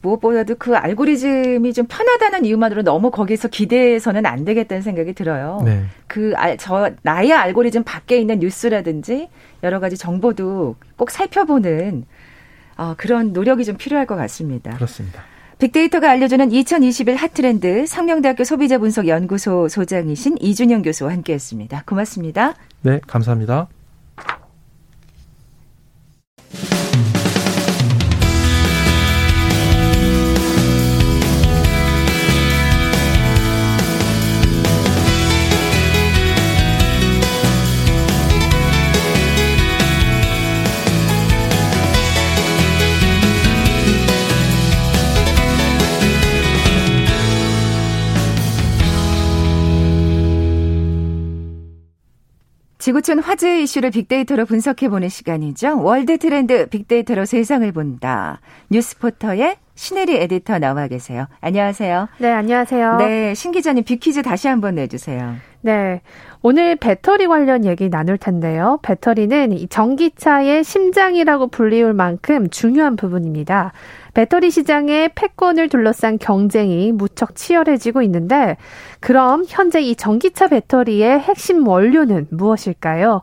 무엇보다도 0.02 0.56
그 0.60 0.76
알고리즘이 0.76 1.74
좀 1.74 1.88
편하다는 1.88 2.46
이유만으로 2.46 2.84
너무 2.84 3.10
거기서 3.10 3.48
기대해서는 3.48 4.26
안 4.26 4.46
되겠다는 4.46 4.82
생각이 4.82 5.14
들어요. 5.14 5.62
네. 5.66 5.86
그, 6.06 6.34
저, 6.60 6.92
나의 7.02 7.34
알고리즘 7.34 7.84
밖에 7.84 8.20
있는 8.20 8.40
뉴스라든지 8.40 9.30
여러 9.64 9.80
가지 9.80 9.98
정보도 9.98 10.76
꼭 10.96 11.10
살펴보는 11.10 12.06
어, 12.78 12.94
그런 12.96 13.34
노력이 13.34 13.66
좀 13.66 13.76
필요할 13.76 14.06
것 14.06 14.16
같습니다. 14.16 14.76
그렇습니다. 14.76 15.24
빅데이터가 15.58 16.12
알려주는 16.12 16.52
2021 16.52 17.16
핫트렌드 17.16 17.88
성명대학교 17.88 18.44
소비자분석연구소 18.44 19.68
소장이신 19.68 20.38
이준영 20.40 20.84
교수와 20.84 21.12
함께했습니다. 21.12 21.84
고맙습니다. 21.88 22.54
네, 22.84 23.02
감사합니다. 23.08 23.68
지구촌 52.98 53.20
화제 53.20 53.62
이슈를 53.62 53.92
빅데이터로 53.92 54.46
분석해보는 54.46 55.10
시간이죠. 55.10 55.84
월드 55.84 56.18
트렌드 56.18 56.68
빅데이터로 56.68 57.26
세상을 57.26 57.72
본다. 57.72 58.40
뉴스포터의 58.72 59.58
신혜리 59.76 60.16
에디터 60.16 60.58
나와 60.58 60.88
계세요. 60.88 61.28
안녕하세요. 61.42 62.08
네, 62.18 62.32
안녕하세요. 62.32 62.98
네, 62.98 63.36
신 63.36 63.52
기자님 63.52 63.84
빅퀴즈 63.84 64.24
다시 64.24 64.48
한번 64.48 64.76
내주세요. 64.76 65.36
네. 65.62 66.02
오늘 66.42 66.76
배터리 66.76 67.28
관련 67.28 67.66
얘기 67.66 67.90
나눌 67.90 68.18
텐데요. 68.18 68.80
배터리는 68.82 69.56
전기차의 69.70 70.64
심장이라고 70.64 71.48
불리울 71.48 71.94
만큼 71.94 72.50
중요한 72.50 72.96
부분입니다. 72.96 73.74
배터리 74.18 74.50
시장의 74.50 75.12
패권을 75.14 75.70
둘러싼 75.70 76.18
경쟁이 76.18 76.92
무척 76.92 77.36
치열해지고 77.36 78.02
있는데, 78.02 78.58
그럼 79.00 79.46
현재 79.48 79.80
이 79.80 79.96
전기차 79.96 80.48
배터리의 80.48 81.20
핵심 81.20 81.68
원료는 81.68 82.26
무엇일까요? 82.32 83.22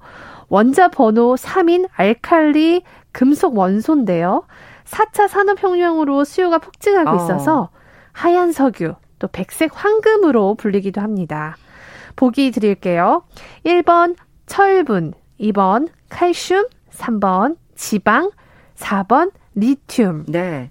원자 0.48 0.86
번호 0.86 1.34
3인 1.34 1.88
알칼리 1.96 2.84
금속 3.10 3.58
원소인데요. 3.58 4.44
4차 4.84 5.26
산업혁명으로 5.26 6.22
수요가 6.22 6.58
폭증하고 6.58 7.10
어. 7.10 7.16
있어서 7.16 7.70
하얀 8.12 8.52
석유, 8.52 8.94
또 9.18 9.26
백색 9.26 9.72
황금으로 9.74 10.54
불리기도 10.54 11.00
합니다. 11.00 11.56
보기 12.14 12.52
드릴게요. 12.52 13.24
1번 13.66 14.14
철분, 14.46 15.14
2번 15.40 15.88
칼슘, 16.08 16.68
3번 16.92 17.56
지방, 17.74 18.30
4번 18.76 19.32
리튬. 19.56 20.24
네. 20.28 20.70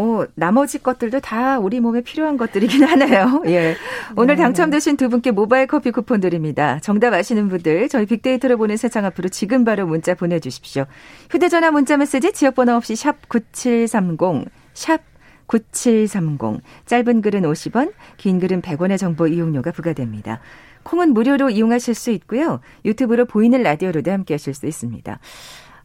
뭐 0.00 0.26
나머지 0.34 0.82
것들도 0.82 1.20
다 1.20 1.58
우리 1.58 1.78
몸에 1.78 2.00
필요한 2.00 2.38
것들이긴 2.38 2.84
하네요. 2.84 3.42
예. 3.48 3.76
오늘 4.16 4.36
네. 4.36 4.42
당첨되신 4.42 4.96
두 4.96 5.10
분께 5.10 5.30
모바일 5.30 5.66
커피 5.66 5.90
쿠폰 5.90 6.20
드립니다. 6.20 6.78
정답 6.80 7.12
아시는 7.12 7.50
분들 7.50 7.90
저희 7.90 8.06
빅데이터로 8.06 8.56
보는 8.56 8.78
세상 8.78 9.04
앞으로 9.04 9.28
지금 9.28 9.62
바로 9.62 9.86
문자 9.86 10.14
보내 10.14 10.40
주십시오. 10.40 10.86
휴대 11.30 11.50
전화 11.50 11.70
문자 11.70 11.98
메시지 11.98 12.32
지역 12.32 12.54
번호 12.54 12.72
없이 12.76 12.96
샵 12.96 13.28
9730, 13.28 14.46
샵 14.72 15.02
9730. 15.46 16.62
짧은 16.86 17.20
글은 17.20 17.42
50원, 17.42 17.92
긴 18.16 18.40
글은 18.40 18.62
100원의 18.62 18.96
정보 18.96 19.26
이용료가 19.26 19.70
부과됩니다. 19.72 20.40
콩은 20.84 21.12
무료로 21.12 21.50
이용하실 21.50 21.94
수 21.94 22.10
있고요. 22.12 22.60
유튜브로 22.86 23.26
보이는 23.26 23.62
라디오로도 23.62 24.10
함께 24.10 24.32
하실 24.32 24.54
수 24.54 24.66
있습니다. 24.66 25.18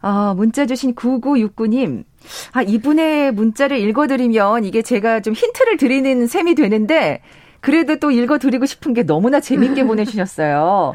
어, 0.01 0.33
문자 0.35 0.65
주신 0.65 0.95
9969님. 0.95 2.03
아, 2.53 2.61
이분의 2.61 3.31
문자를 3.33 3.77
읽어드리면 3.79 4.63
이게 4.65 4.81
제가 4.81 5.19
좀 5.21 5.33
힌트를 5.33 5.77
드리는 5.77 6.27
셈이 6.27 6.55
되는데, 6.55 7.21
그래도 7.61 7.97
또 7.97 8.11
읽어드리고 8.11 8.65
싶은 8.65 8.93
게 8.93 9.03
너무나 9.03 9.39
재밌게 9.39 9.83
보내주셨어요. 9.87 10.93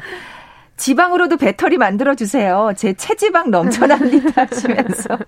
지방으로도 0.77 1.37
배터리 1.37 1.77
만들어 1.77 2.15
주세요. 2.15 2.71
제 2.75 2.93
체지방 2.93 3.51
넘쳐납니다 3.51 4.45
하시면서. 4.49 5.13
야, 5.13 5.19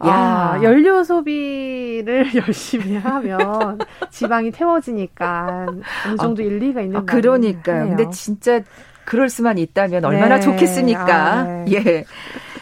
아, 0.00 0.60
연료 0.62 1.04
소비를 1.04 2.30
열심히 2.34 2.96
하면 2.96 3.78
지방이 4.10 4.50
태워지니까 4.50 5.66
어느 6.06 6.16
정도 6.16 6.42
아, 6.42 6.46
일리가 6.46 6.80
있는 6.80 6.96
아, 6.96 7.04
그러니까요. 7.04 7.96
근데 7.96 8.10
진짜 8.10 8.60
그럴 9.04 9.28
수만 9.28 9.56
있다면 9.56 10.04
얼마나 10.04 10.36
네. 10.36 10.40
좋겠습니까? 10.40 11.14
아, 11.32 11.42
네. 11.44 11.64
예. 11.72 12.04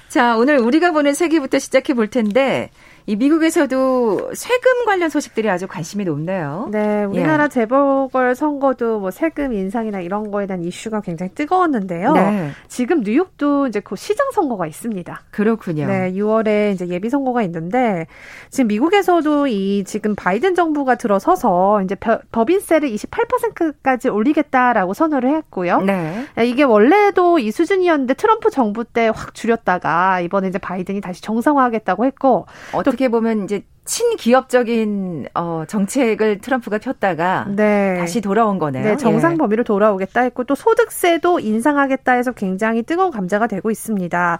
자, 0.08 0.36
오늘 0.38 0.58
우리가 0.58 0.92
보는 0.92 1.12
세계부터 1.14 1.58
시작해 1.58 1.92
볼 1.92 2.08
텐데 2.08 2.70
이 3.08 3.16
미국에서도 3.16 4.32
세금 4.34 4.84
관련 4.84 5.08
소식들이 5.08 5.48
아주 5.48 5.66
관심이 5.66 6.04
높네요. 6.04 6.68
네, 6.70 7.04
우리나라 7.04 7.44
예. 7.44 7.48
재보궐 7.48 8.34
선거도 8.34 9.00
뭐 9.00 9.10
세금 9.10 9.54
인상이나 9.54 10.00
이런 10.00 10.30
거에 10.30 10.46
대한 10.46 10.62
이슈가 10.62 11.00
굉장히 11.00 11.32
뜨거웠는데요. 11.34 12.12
네. 12.12 12.50
지금 12.68 13.00
뉴욕도 13.00 13.68
이제 13.68 13.80
그 13.80 13.96
시장 13.96 14.30
선거가 14.32 14.66
있습니다. 14.66 15.22
그렇군요. 15.30 15.86
네, 15.86 16.12
6월에 16.12 16.74
이제 16.74 16.86
예비 16.88 17.08
선거가 17.08 17.40
있는데 17.44 18.06
지금 18.50 18.68
미국에서도 18.68 19.46
이 19.46 19.84
지금 19.86 20.14
바이든 20.14 20.54
정부가 20.54 20.96
들어서서 20.96 21.80
이제 21.84 21.96
법인세를 22.30 22.90
28%까지 22.90 24.10
올리겠다라고 24.10 24.92
선언을 24.92 25.34
했고요. 25.34 25.80
네. 25.80 26.26
이게 26.44 26.62
원래도 26.62 27.38
이 27.38 27.52
수준이었는데 27.52 28.12
트럼프 28.12 28.50
정부 28.50 28.84
때 28.84 29.08
확 29.08 29.34
줄였다가 29.34 30.20
이번에 30.20 30.48
이제 30.48 30.58
바이든이 30.58 31.00
다시 31.00 31.22
정상화하겠다고 31.22 32.04
했고 32.04 32.44
또 32.84 32.97
어떻게 32.98 33.08
보면 33.08 33.44
이제 33.44 33.64
친기업적인 33.88 35.28
어, 35.34 35.64
정책을 35.66 36.38
트럼프가 36.38 36.76
폈다가 36.76 37.46
네. 37.48 37.96
다시 37.98 38.20
돌아온 38.20 38.58
거네요. 38.58 38.84
네, 38.84 38.96
정상 38.98 39.32
예. 39.32 39.36
범위로 39.38 39.64
돌아오겠다 39.64 40.20
했고 40.20 40.44
또 40.44 40.54
소득세도 40.54 41.40
인상하겠다 41.40 42.12
해서 42.12 42.32
굉장히 42.32 42.82
뜨거운 42.82 43.10
감자가 43.10 43.46
되고 43.46 43.70
있습니다. 43.70 44.38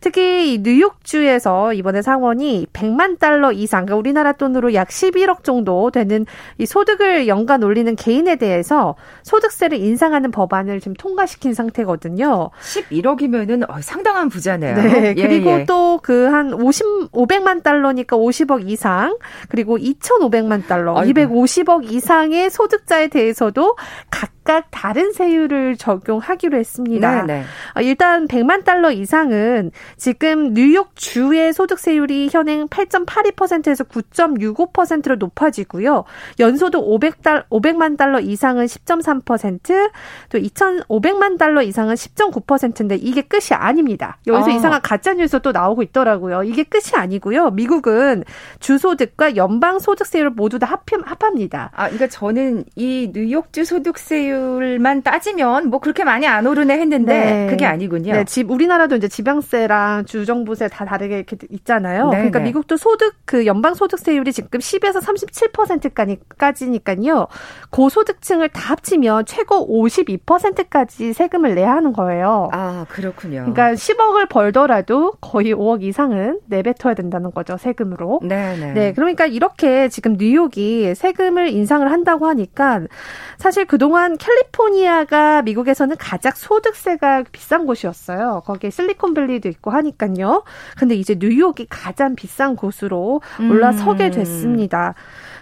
특히 0.00 0.60
뉴욕주에서 0.64 1.74
이번에 1.74 2.02
상원이 2.02 2.66
100만 2.72 3.20
달러 3.20 3.52
이상, 3.52 3.86
그러니까 3.86 4.00
우리나라 4.00 4.32
돈으로 4.32 4.74
약 4.74 4.88
11억 4.88 5.44
정도 5.44 5.92
되는 5.92 6.26
이 6.58 6.66
소득을 6.66 7.28
연간 7.28 7.62
올리는 7.62 7.94
개인에 7.94 8.34
대해서 8.34 8.96
소득세를 9.22 9.78
인상하는 9.78 10.32
법안을 10.32 10.80
지금 10.80 10.94
통과시킨 10.94 11.54
상태거든요. 11.54 12.50
11억이면은 12.60 13.70
어, 13.70 13.80
상당한 13.80 14.28
부자네요. 14.28 14.74
네, 14.74 15.14
그리고 15.14 15.50
예, 15.50 15.60
예. 15.60 15.64
또그 15.66 16.26
한 16.26 16.52
50, 16.52 17.12
500만 17.12 17.62
달러니까 17.62 18.16
50억 18.16 18.68
이상 18.68 18.87
이상 18.88 19.18
그리고 19.48 19.76
2,500만 19.76 20.66
달러, 20.66 20.96
아이고. 20.96 21.12
250억 21.12 21.92
이상의 21.92 22.50
소득자에 22.50 23.08
대해서도 23.08 23.76
각 24.10 24.30
각 24.48 24.66
다른 24.70 25.12
세율을 25.12 25.76
적용하기로 25.76 26.56
했습니다. 26.56 27.26
네네. 27.26 27.40
네. 27.40 27.44
어, 27.76 27.82
일단 27.82 28.26
100만 28.26 28.64
달러 28.64 28.90
이상은 28.90 29.70
지금 29.98 30.54
뉴욕 30.54 30.96
주의 30.96 31.52
소득 31.52 31.78
세율이 31.78 32.30
현행 32.32 32.66
8.82%에서 32.68 33.84
9.65%로 33.84 35.16
높아지고요. 35.16 36.04
연소득 36.40 36.80
500달 36.80 37.46
500만 37.50 37.98
달러 37.98 38.20
이상은 38.20 38.64
10.3%, 38.64 39.90
또 40.30 40.38
2,500만 40.38 41.36
달러 41.36 41.60
이상은 41.60 41.94
10.9%인데 41.94 42.96
이게 42.96 43.20
끝이 43.20 43.48
아닙니다. 43.50 44.16
여기서 44.26 44.50
아. 44.50 44.54
이상한 44.54 44.80
가짜 44.80 45.12
뉴스 45.12 45.40
또 45.42 45.52
나오고 45.52 45.82
있더라고요. 45.82 46.44
이게 46.44 46.62
끝이 46.62 46.94
아니고요. 46.94 47.50
미국은 47.50 48.24
주 48.60 48.78
주소득과 48.78 49.36
연방 49.36 49.78
소득세율 49.78 50.30
모두 50.30 50.58
다 50.58 50.80
합합니다. 51.04 51.70
아, 51.74 51.84
그러니까 51.84 52.06
저는 52.06 52.64
이 52.76 53.10
뉴욕주 53.12 53.64
소득세율 53.64 54.37
만 54.78 55.02
따지면 55.02 55.70
뭐 55.70 55.80
그렇게 55.80 56.04
많이 56.04 56.26
안 56.26 56.46
오르네 56.46 56.78
했는데 56.78 57.12
네. 57.12 57.46
그게 57.50 57.66
아니군요. 57.66 58.12
네, 58.12 58.24
집 58.24 58.50
우리나라도 58.50 58.96
이제 58.96 59.08
지방세랑 59.08 60.06
주정부세 60.06 60.68
다 60.68 60.84
다르게 60.84 61.16
이렇게 61.16 61.36
있잖아요. 61.50 62.10
네, 62.10 62.16
그러니까 62.16 62.38
네. 62.38 62.46
미국도 62.46 62.76
소득 62.76 63.14
그 63.24 63.46
연방 63.46 63.74
소득세율이 63.74 64.32
지금 64.32 64.58
10에서 64.58 65.00
37%까지니까요. 66.38 67.26
고소득층을 67.70 68.48
다 68.50 68.70
합치면 68.70 69.26
최고 69.26 69.66
52%까지 69.68 71.12
세금을 71.12 71.54
내야 71.54 71.72
하는 71.72 71.92
거예요. 71.92 72.48
아, 72.52 72.86
그렇군요. 72.88 73.52
그러니까 73.52 73.72
10억을 73.72 74.28
벌더라도 74.28 75.12
거의 75.20 75.54
5억 75.54 75.82
이상은 75.82 76.40
내뱉어야 76.46 76.94
된다는 76.94 77.30
거죠, 77.30 77.56
세금으로. 77.56 78.20
네. 78.22 78.56
네. 78.56 78.72
네. 78.72 78.92
그러니까 78.92 79.26
이렇게 79.26 79.88
지금 79.88 80.16
뉴욕이 80.18 80.94
세금을 80.94 81.48
인상을 81.48 81.90
한다고 81.90 82.26
하니까 82.26 82.80
사실 83.38 83.64
그동안 83.64 84.18
캘리포니아가 84.28 85.42
미국에서는 85.42 85.96
가장 85.96 86.32
소득세가 86.34 87.24
비싼 87.32 87.66
곳이었어요. 87.66 88.42
거기에 88.44 88.70
실리콘밸리도 88.70 89.48
있고 89.48 89.70
하니까요. 89.70 90.44
근데 90.76 90.94
이제 90.94 91.16
뉴욕이 91.18 91.66
가장 91.68 92.14
비싼 92.14 92.54
곳으로 92.54 93.22
올라서게 93.40 94.06
음. 94.06 94.10
됐습니다. 94.10 94.94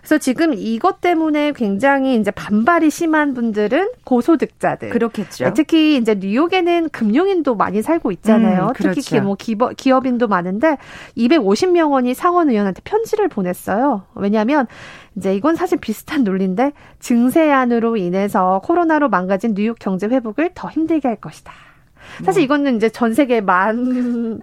그래서 0.07 0.19
지금 0.19 0.55
이것 0.55 1.01
때문에 1.01 1.51
굉장히 1.51 2.15
이제 2.15 2.31
반발이 2.31 2.91
심한 2.91 3.35
분들은 3.35 3.91
고소득자들. 4.05 4.91
그렇겠죠. 4.91 5.53
특히 5.53 5.97
이제 5.97 6.15
뉴욕에는 6.15 6.91
금융인도 6.91 7.57
많이 7.57 7.83
살고 7.83 8.13
있잖아요. 8.13 8.69
음, 8.69 8.73
그렇죠. 8.73 9.01
특히 9.01 9.21
뭐 9.21 9.35
기업, 9.37 9.77
기업 9.77 10.07
인도 10.07 10.29
많은데 10.29 10.79
250명 11.17 11.91
원이 11.91 12.15
상원 12.15 12.51
의원한테 12.51 12.83
편지를 12.85 13.27
보냈어요. 13.27 14.05
왜냐하면 14.15 14.69
이제 15.17 15.35
이건 15.35 15.57
사실 15.57 15.77
비슷한 15.79 16.23
논리인데 16.23 16.71
증세안으로 17.01 17.97
인해서 17.97 18.61
코로나로 18.63 19.09
망가진 19.09 19.55
뉴욕 19.55 19.77
경제 19.77 20.07
회복을 20.07 20.51
더 20.55 20.69
힘들게 20.71 21.09
할 21.09 21.17
것이다. 21.17 21.53
사실 22.25 22.41
뭐. 22.41 22.45
이거는 22.45 22.77
이제 22.77 22.89
전 22.89 23.15
세계 23.15 23.41
만 23.41 24.41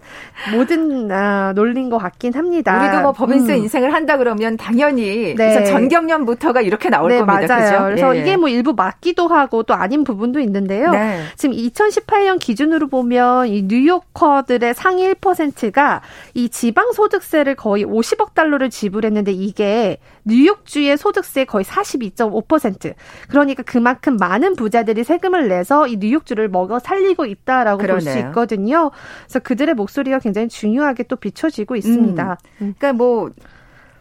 모든 0.53 1.11
아, 1.11 1.53
논리인 1.53 1.89
것 1.89 1.97
같긴 1.97 2.33
합니다. 2.33 2.79
우리도 2.81 3.01
뭐 3.01 3.11
법인세 3.11 3.53
음. 3.53 3.63
인생을 3.63 3.93
한다 3.93 4.17
그러면 4.17 4.57
당연히 4.57 5.35
네. 5.35 5.63
전경련부터가 5.65 6.61
이렇게 6.61 6.89
나올 6.89 7.09
네, 7.09 7.19
겁니다. 7.19 7.55
맞아요. 7.55 7.71
그죠? 7.71 7.83
그래서 7.85 8.15
예. 8.15 8.21
이게 8.21 8.37
뭐 8.37 8.49
일부 8.49 8.73
맞기도 8.73 9.27
하고 9.27 9.63
또 9.63 9.73
아닌 9.73 10.03
부분도 10.03 10.39
있는데요. 10.39 10.91
네. 10.91 11.23
지금 11.35 11.55
2018년 11.55 12.39
기준으로 12.39 12.87
보면 12.87 13.47
이 13.47 13.63
뉴요커들의 13.63 14.73
상위 14.73 15.13
1%가 15.13 16.01
이 16.33 16.49
지방 16.49 16.91
소득세를 16.91 17.55
거의 17.55 17.85
50억 17.85 18.33
달러를 18.33 18.69
지불했는데 18.69 19.31
이게 19.31 19.97
뉴욕주의 20.25 20.97
소득세 20.97 21.45
거의 21.45 21.65
42.5%. 21.65 22.93
그러니까 23.29 23.63
그만큼 23.63 24.17
많은 24.17 24.55
부자들이 24.55 25.03
세금을 25.03 25.47
내서 25.47 25.87
이 25.87 25.97
뉴욕주를 25.97 26.47
먹어 26.49 26.79
살리고 26.79 27.25
있다. 27.25 27.52
있다라고 27.53 27.81
볼 27.85 28.01
수 28.01 28.17
있거든요. 28.19 28.91
그래서 29.25 29.39
그들의 29.39 29.75
목소리가 29.75 30.19
굉장히 30.19 30.47
중요하게 30.49 31.03
또 31.03 31.15
비춰지고 31.15 31.75
있습니다. 31.75 32.37
음. 32.61 32.75
그러니까 32.77 32.93
뭐 32.93 33.29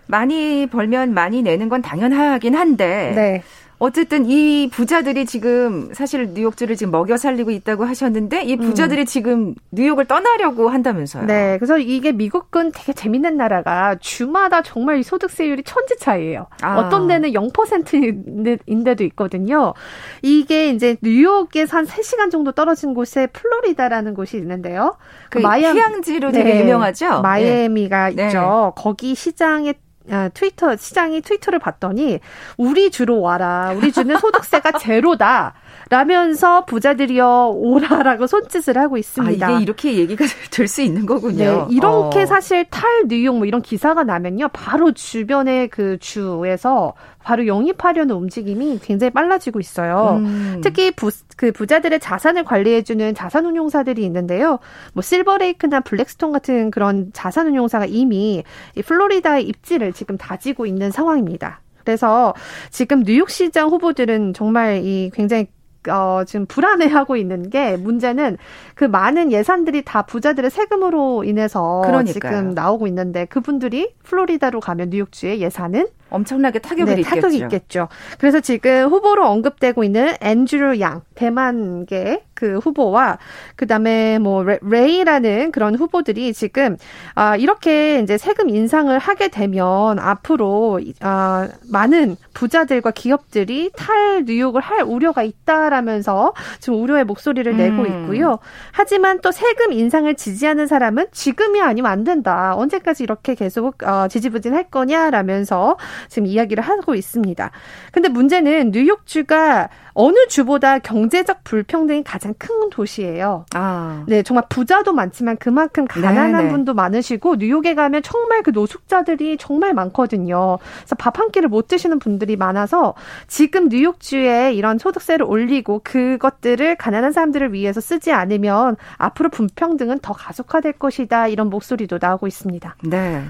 많이 0.07 0.67
벌면 0.67 1.15
많이 1.15 1.43
내는 1.43 1.69
건 1.69 1.81
당연하긴 1.83 2.55
한데 2.55 3.13
네. 3.15 3.43
어쨌든 3.83 4.27
이 4.27 4.69
부자들이 4.71 5.27
지금 5.27 5.93
사실 5.93 6.35
뉴욕주를 6.35 6.77
지금 6.77 6.93
먹여 6.93 7.17
살리고 7.17 7.51
있다고 7.51 7.85
하셨는데 7.85 8.45
이 8.45 8.57
부자들이 8.57 9.01
음. 9.01 9.07
지금 9.07 9.55
뉴욕을 9.73 10.05
떠나려고 10.05 10.69
한다면서요. 10.69 11.27
네. 11.27 11.59
그래서 11.59 11.79
이게 11.79 12.13
미국은 12.13 12.71
되게 12.73 12.93
재밌는 12.93 13.37
나라가 13.37 13.97
주마다 13.99 14.63
정말 14.63 15.01
이 15.01 15.03
소득세율이 15.03 15.65
천지 15.65 15.97
차이예요. 15.99 16.47
아. 16.63 16.79
어떤 16.79 17.09
데는 17.09 17.33
0%인데도 17.33 19.03
있거든요. 19.03 19.75
이게 20.23 20.69
이제 20.69 20.97
뉴욕에서 21.03 21.79
한 21.79 21.85
3시간 21.85 22.31
정도 22.31 22.53
떨어진 22.53 22.95
곳에 22.95 23.27
플로리다라는 23.27 24.15
곳이 24.15 24.37
있는데요. 24.37 24.97
그, 25.29 25.41
그 25.41 25.43
마이애미 25.43 25.81
휴양지로 25.81 26.31
되게 26.31 26.55
네. 26.55 26.61
유명하죠. 26.61 27.23
마이애미가 27.23 28.11
네. 28.11 28.27
있죠. 28.27 28.73
네. 28.77 28.81
거기 28.81 29.17
시장에 29.17 29.75
아, 30.11 30.29
트위터 30.31 30.77
시장이 30.77 31.21
트위터를 31.21 31.59
봤더니 31.59 32.21
우리 32.57 32.91
주로 32.91 33.21
와라. 33.21 33.73
우리 33.77 33.93
주는 33.93 34.17
소득세가 34.19 34.73
제로다. 34.79 35.55
라면서 35.91 36.65
부자들이여 36.65 37.53
오라라고 37.55 38.27
손짓을 38.27 38.79
하고 38.79 38.97
있습니다. 38.97 39.47
아, 39.47 39.51
이게 39.51 39.63
이렇게 39.63 39.95
얘기가 39.95 40.25
될 40.51 40.73
수 40.73 40.81
있는 40.81 41.05
거군요. 41.07 41.67
네, 41.69 41.75
이렇게 41.75 42.23
어. 42.23 42.27
사실 42.27 42.65
탈 42.71 43.07
뉴욕 43.07 43.37
뭐 43.37 43.47
이런 43.47 43.61
기사가 43.61 44.05
나면요. 44.05 44.49
바로 44.49 44.93
주변의 44.93 45.69
그 45.69 45.99
주에서 45.99 46.95
바로 47.23 47.47
영입하려는 47.47 48.15
움직임이 48.15 48.79
굉장히 48.83 49.11
빨라지고 49.11 49.61
있어요. 49.61 50.17
음. 50.21 50.61
특히 50.63 50.91
부, 50.91 51.11
그 51.37 51.53
부자들의 51.53 52.01
자산을 52.01 52.45
관리해주는 52.45 53.15
자산운용사들이 53.15 54.03
있는데요. 54.05 54.59
뭐 54.95 55.03
실버레이크나 55.03 55.81
블랙스톤 55.81 56.33
같은 56.33 56.71
그런 56.71 57.11
자산운용사가 57.13 57.87
이미 57.87 58.43
이 58.75 58.83
플로리다의 58.83 59.47
입지를 59.47 59.93
지금 59.93 60.17
다지고 60.17 60.67
있는 60.67 60.91
상황입니다. 60.91 61.61
그래서 61.85 62.35
지금 62.71 63.03
뉴욕시장 63.03 63.69
후보들은 63.69 64.35
정말 64.35 64.83
이 64.85 65.11
굉장히 65.13 65.49
어, 65.89 66.23
지금 66.27 66.47
불안해하고 66.47 67.17
있는 67.17 67.51
게 67.51 67.77
문제는 67.77 68.39
그 68.75 68.85
많은 68.85 69.33
예산들이 69.33 69.83
다 69.85 70.03
부자들의 70.03 70.51
세금으로 70.51 71.25
인해서 71.25 71.83
그러니까요. 71.85 72.13
지금 72.13 72.55
나오고 72.55 72.87
있는데 72.89 73.25
그분들이 73.27 73.95
플로리다로 74.05 74.61
가면 74.61 74.91
뉴욕주의 74.91 75.41
예산은 75.41 75.89
엄청나게 76.13 76.59
타격을 76.61 76.95
네, 76.95 77.01
있겠죠. 77.01 77.15
타격이 77.15 77.37
있겠죠. 77.39 77.89
그래서 78.19 78.41
지금 78.41 78.89
후보로 78.89 79.27
언급되고 79.27 79.83
있는 79.85 80.15
앤드류 80.21 80.81
양 80.81 81.03
대만계 81.15 82.23
그 82.35 82.59
후보와 82.59 83.19
그 83.55 83.69
다음에 83.69 84.19
뭐 84.19 84.45
레이라는 84.45 85.53
그런 85.53 85.77
후보들이 85.77 86.33
지금 86.33 86.77
아 87.15 87.37
이렇게 87.37 88.01
이제 88.01 88.19
세금 88.19 88.51
인상을 88.51 88.99
하게 88.99 89.29
되면 89.29 90.01
앞으로 90.01 90.81
아 91.01 91.49
많은 91.71 92.17
부자들과 92.35 92.91
기업들이 92.91 93.71
탈 93.77 94.25
뉴욕을 94.25 94.61
할 94.61 94.83
우려가 94.83 95.23
있다라면서 95.23 96.35
지금 96.59 96.83
우려의 96.83 97.05
목소리를 97.05 97.57
내고 97.57 97.83
음. 97.83 97.87
있고요. 97.87 98.39
하지만 98.73 99.21
또 99.21 99.31
세금 99.31 99.73
인상을 99.73 100.13
지지하는 100.17 100.67
사람은 100.67 101.07
지금이 101.13 101.61
아니면 101.61 101.93
안 101.93 102.03
된다. 102.03 102.55
언제까지 102.57 103.05
이렇게 103.05 103.37
계속 103.37 103.83
어, 103.85 104.09
지지부진할 104.09 104.65
거냐라면서 104.65 105.77
지금 106.09 106.27
이야기를 106.27 106.63
하고 106.63 106.95
있습니다. 106.95 107.51
근데 107.93 108.09
문제는 108.09 108.73
뉴욕주가 108.73 109.69
어느 109.95 110.27
주보다 110.29 110.79
경제적 110.79 111.45
불평등이 111.45 112.03
가장 112.03 112.35
큰 112.39 112.71
도시예요. 112.71 113.45
아. 113.55 114.05
네, 114.07 114.23
정말 114.23 114.45
부자도 114.49 114.93
많지만 114.93 115.37
그만큼 115.37 115.87
가난한 115.87 116.33
네네. 116.33 116.51
분도 116.51 116.73
많으시고 116.75 117.37
뉴욕에 117.37 117.75
가면 117.75 118.03
정말 118.03 118.43
그 118.43 118.51
노숙자들이 118.51 119.37
정말 119.39 119.75
많거든요. 119.75 120.59
그래서 120.79 120.97
밥 120.97 121.13
한 121.23 121.31
끼를 121.31 121.49
못 121.49 121.69
드시는 121.69 121.99
분들이 121.99 122.37
많아서 122.37 122.95
지금 123.29 123.69
뉴욕주에 123.69 124.53
이런 124.55 124.79
소득세를 124.79 125.25
올리고 125.25 125.81
그것들을 125.85 126.77
가난한 126.77 127.13
사람들을 127.13 127.53
위해서 127.53 127.81
쓰지 127.81 128.13
않으면 128.13 128.77
앞으로 128.97 129.29
불평등은 129.29 130.01
더 130.01 130.13
가속화될 130.13 130.75
것이다 130.75 131.29
이런 131.29 131.49
목소리도 131.51 131.99
나오고 132.01 132.27
있습니다. 132.27 132.77
네. 132.85 133.23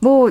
뭐 0.00 0.30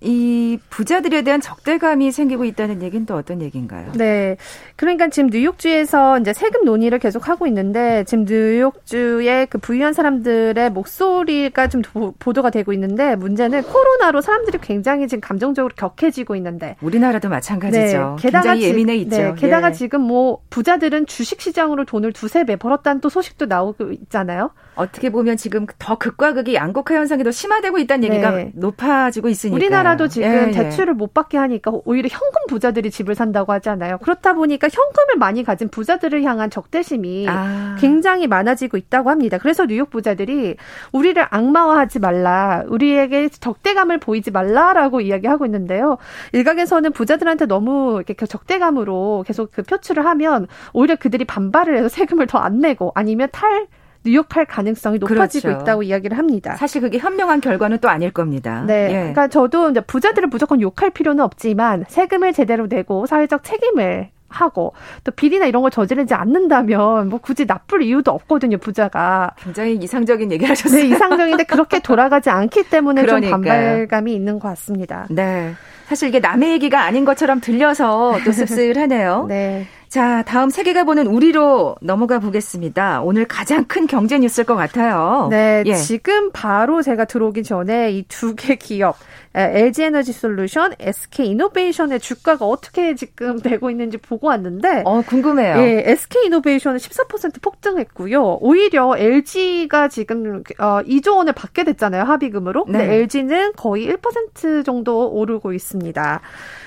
이 0.00 0.58
부자들에 0.68 1.22
대한 1.22 1.40
적대감이 1.40 2.12
생기고 2.12 2.44
있다는 2.44 2.82
얘기는 2.82 3.06
또 3.06 3.16
어떤 3.16 3.40
얘기인가요? 3.40 3.92
네. 3.94 4.36
그러니까 4.76 5.08
지금 5.08 5.30
뉴욕주에서 5.30 6.18
이제 6.18 6.34
세금 6.34 6.64
논의를 6.64 6.98
계속 6.98 7.28
하고 7.28 7.46
있는데 7.46 8.04
지금 8.04 8.26
뉴욕주의 8.26 9.46
그 9.46 9.58
부유한 9.58 9.94
사람들의 9.94 10.70
목소리가 10.70 11.68
좀 11.68 11.82
보도가 12.18 12.50
되고 12.50 12.72
있는데 12.74 13.16
문제는 13.16 13.62
코로나로 13.62 14.20
사람들이 14.20 14.58
굉장히 14.60 15.08
지금 15.08 15.22
감정적으로 15.22 15.72
격해지고 15.74 16.36
있는데 16.36 16.76
우리나라도 16.82 17.30
마찬가지죠. 17.30 18.16
네. 18.18 18.22
게다가 18.22 18.52
굉장히 18.52 18.62
예민해 18.64 18.96
있죠. 18.96 19.16
네. 19.16 19.34
게다가 19.36 19.70
예. 19.70 19.72
지금 19.72 20.02
뭐 20.02 20.40
부자들은 20.50 21.06
주식 21.06 21.40
시장으로 21.40 21.84
돈을 21.86 22.12
두세 22.12 22.44
배 22.44 22.56
벌었다는 22.56 23.00
또 23.00 23.08
소식도 23.08 23.46
나오고 23.46 23.92
있잖아요. 23.92 24.50
어떻게 24.76 25.10
보면 25.10 25.36
지금 25.36 25.66
더 25.78 25.96
극과 25.98 26.32
극이 26.34 26.54
양극화 26.54 26.94
현상이 26.94 27.24
더 27.24 27.30
심화되고 27.30 27.78
있다는 27.78 28.08
얘기가 28.08 28.30
네. 28.30 28.52
높아지고 28.54 29.28
있으니까. 29.28 29.56
우리나라도 29.56 30.08
지금 30.08 30.28
예, 30.28 30.46
예. 30.48 30.50
대출을 30.52 30.94
못 30.94 31.12
받게 31.12 31.36
하니까 31.38 31.72
오히려 31.84 32.08
현금 32.08 32.46
부자들이 32.48 32.90
집을 32.90 33.14
산다고 33.14 33.52
하잖아요. 33.54 33.98
그렇다 33.98 34.34
보니까 34.34 34.68
현금을 34.68 35.16
많이 35.18 35.42
가진 35.44 35.68
부자들을 35.68 36.22
향한 36.22 36.48
적대심이 36.50 37.26
아. 37.28 37.76
굉장히 37.78 38.26
많아지고 38.26 38.76
있다고 38.76 39.10
합니다. 39.10 39.38
그래서 39.38 39.66
뉴욕 39.66 39.90
부자들이 39.90 40.56
우리를 40.92 41.26
악마화하지 41.28 41.98
말라, 41.98 42.62
우리에게 42.68 43.28
적대감을 43.28 43.98
보이지 43.98 44.30
말라라고 44.30 45.00
이야기하고 45.00 45.46
있는데요. 45.46 45.98
일각에서는 46.32 46.92
부자들한테 46.92 47.46
너무 47.46 47.94
이렇게 47.96 48.14
그 48.14 48.26
적대감으로 48.26 49.24
계속 49.26 49.50
그 49.52 49.62
표출을 49.62 50.04
하면 50.06 50.46
오히려 50.72 50.96
그들이 50.96 51.24
반발을 51.24 51.76
해서 51.76 51.88
세금을 51.88 52.26
더 52.28 52.36
안 52.46 52.60
내고 52.60 52.92
아니면 52.94 53.28
탈 53.32 53.66
뉴욕할 54.06 54.46
가능성이 54.46 54.98
높아지고 54.98 55.48
그렇죠. 55.48 55.62
있다고 55.62 55.82
이야기를 55.82 56.16
합니다. 56.16 56.56
사실 56.56 56.80
그게 56.80 56.98
현명한 56.98 57.40
결과는 57.40 57.78
또 57.80 57.88
아닐 57.88 58.10
겁니다. 58.10 58.64
네. 58.66 58.88
예. 58.88 58.92
그러니까 58.92 59.28
저도 59.28 59.70
이제 59.70 59.80
부자들을 59.80 60.28
무조건 60.28 60.60
욕할 60.60 60.90
필요는 60.90 61.22
없지만 61.24 61.84
세금을 61.88 62.32
제대로 62.32 62.66
내고 62.66 63.06
사회적 63.06 63.42
책임을 63.42 64.10
하고 64.28 64.72
또 65.04 65.12
비리나 65.12 65.46
이런 65.46 65.62
걸 65.62 65.70
저지르지 65.70 66.14
않는다면 66.14 67.08
뭐 67.08 67.20
굳이 67.20 67.46
나쁠 67.46 67.82
이유도 67.82 68.10
없거든요 68.10 68.58
부자가 68.58 69.30
굉장히 69.38 69.76
이상적인 69.76 70.32
얘기 70.32 70.44
하셨어요. 70.44 70.82
네 70.82 70.88
이상적인데 70.88 71.44
그렇게 71.44 71.78
돌아가지 71.78 72.28
않기 72.28 72.64
때문에 72.64 73.02
그러니까요. 73.02 73.30
좀 73.30 73.42
반발감이 73.42 74.12
있는 74.12 74.38
것 74.38 74.48
같습니다. 74.48 75.06
네 75.10 75.54
사실 75.86 76.08
이게 76.08 76.18
남의 76.18 76.50
얘기가 76.52 76.82
아닌 76.82 77.04
것처럼 77.04 77.40
들려서 77.40 78.18
또 78.24 78.32
씁쓸하네요. 78.32 79.26
네. 79.30 79.66
자, 79.88 80.22
다음 80.24 80.50
세계가 80.50 80.84
보는 80.84 81.06
우리로 81.06 81.76
넘어가 81.80 82.18
보겠습니다. 82.18 83.02
오늘 83.02 83.24
가장 83.26 83.64
큰 83.64 83.86
경제 83.86 84.18
뉴스일 84.18 84.44
것 84.44 84.56
같아요. 84.56 85.28
네, 85.30 85.62
예. 85.66 85.74
지금 85.74 86.32
바로 86.32 86.82
제가 86.82 87.04
들어오기 87.04 87.44
전에 87.44 87.92
이 87.92 88.02
두 88.08 88.34
개 88.34 88.56
기업 88.56 88.96
LG 89.42 89.84
에너지 89.84 90.12
솔루션, 90.12 90.72
SK 90.80 91.26
이노베이션의 91.28 92.00
주가가 92.00 92.46
어떻게 92.46 92.94
지금 92.94 93.38
되고 93.40 93.70
있는지 93.70 93.98
보고 93.98 94.28
왔는데 94.28 94.82
어, 94.84 95.02
궁금해요. 95.02 95.58
예, 95.58 95.82
SK 95.86 96.26
이노베이션은 96.26 96.78
14% 96.78 97.42
폭등했고요. 97.42 98.38
오히려 98.40 98.96
LG가 98.96 99.88
지금 99.88 100.42
어, 100.58 100.80
2조 100.82 101.16
원을 101.16 101.32
받게 101.34 101.64
됐잖아요. 101.64 102.04
합의금으로. 102.04 102.64
네. 102.68 102.78
근데 102.78 102.94
LG는 102.96 103.52
거의 103.56 103.86
1% 103.88 104.64
정도 104.64 105.10
오르고 105.10 105.52
있습니다. 105.52 106.20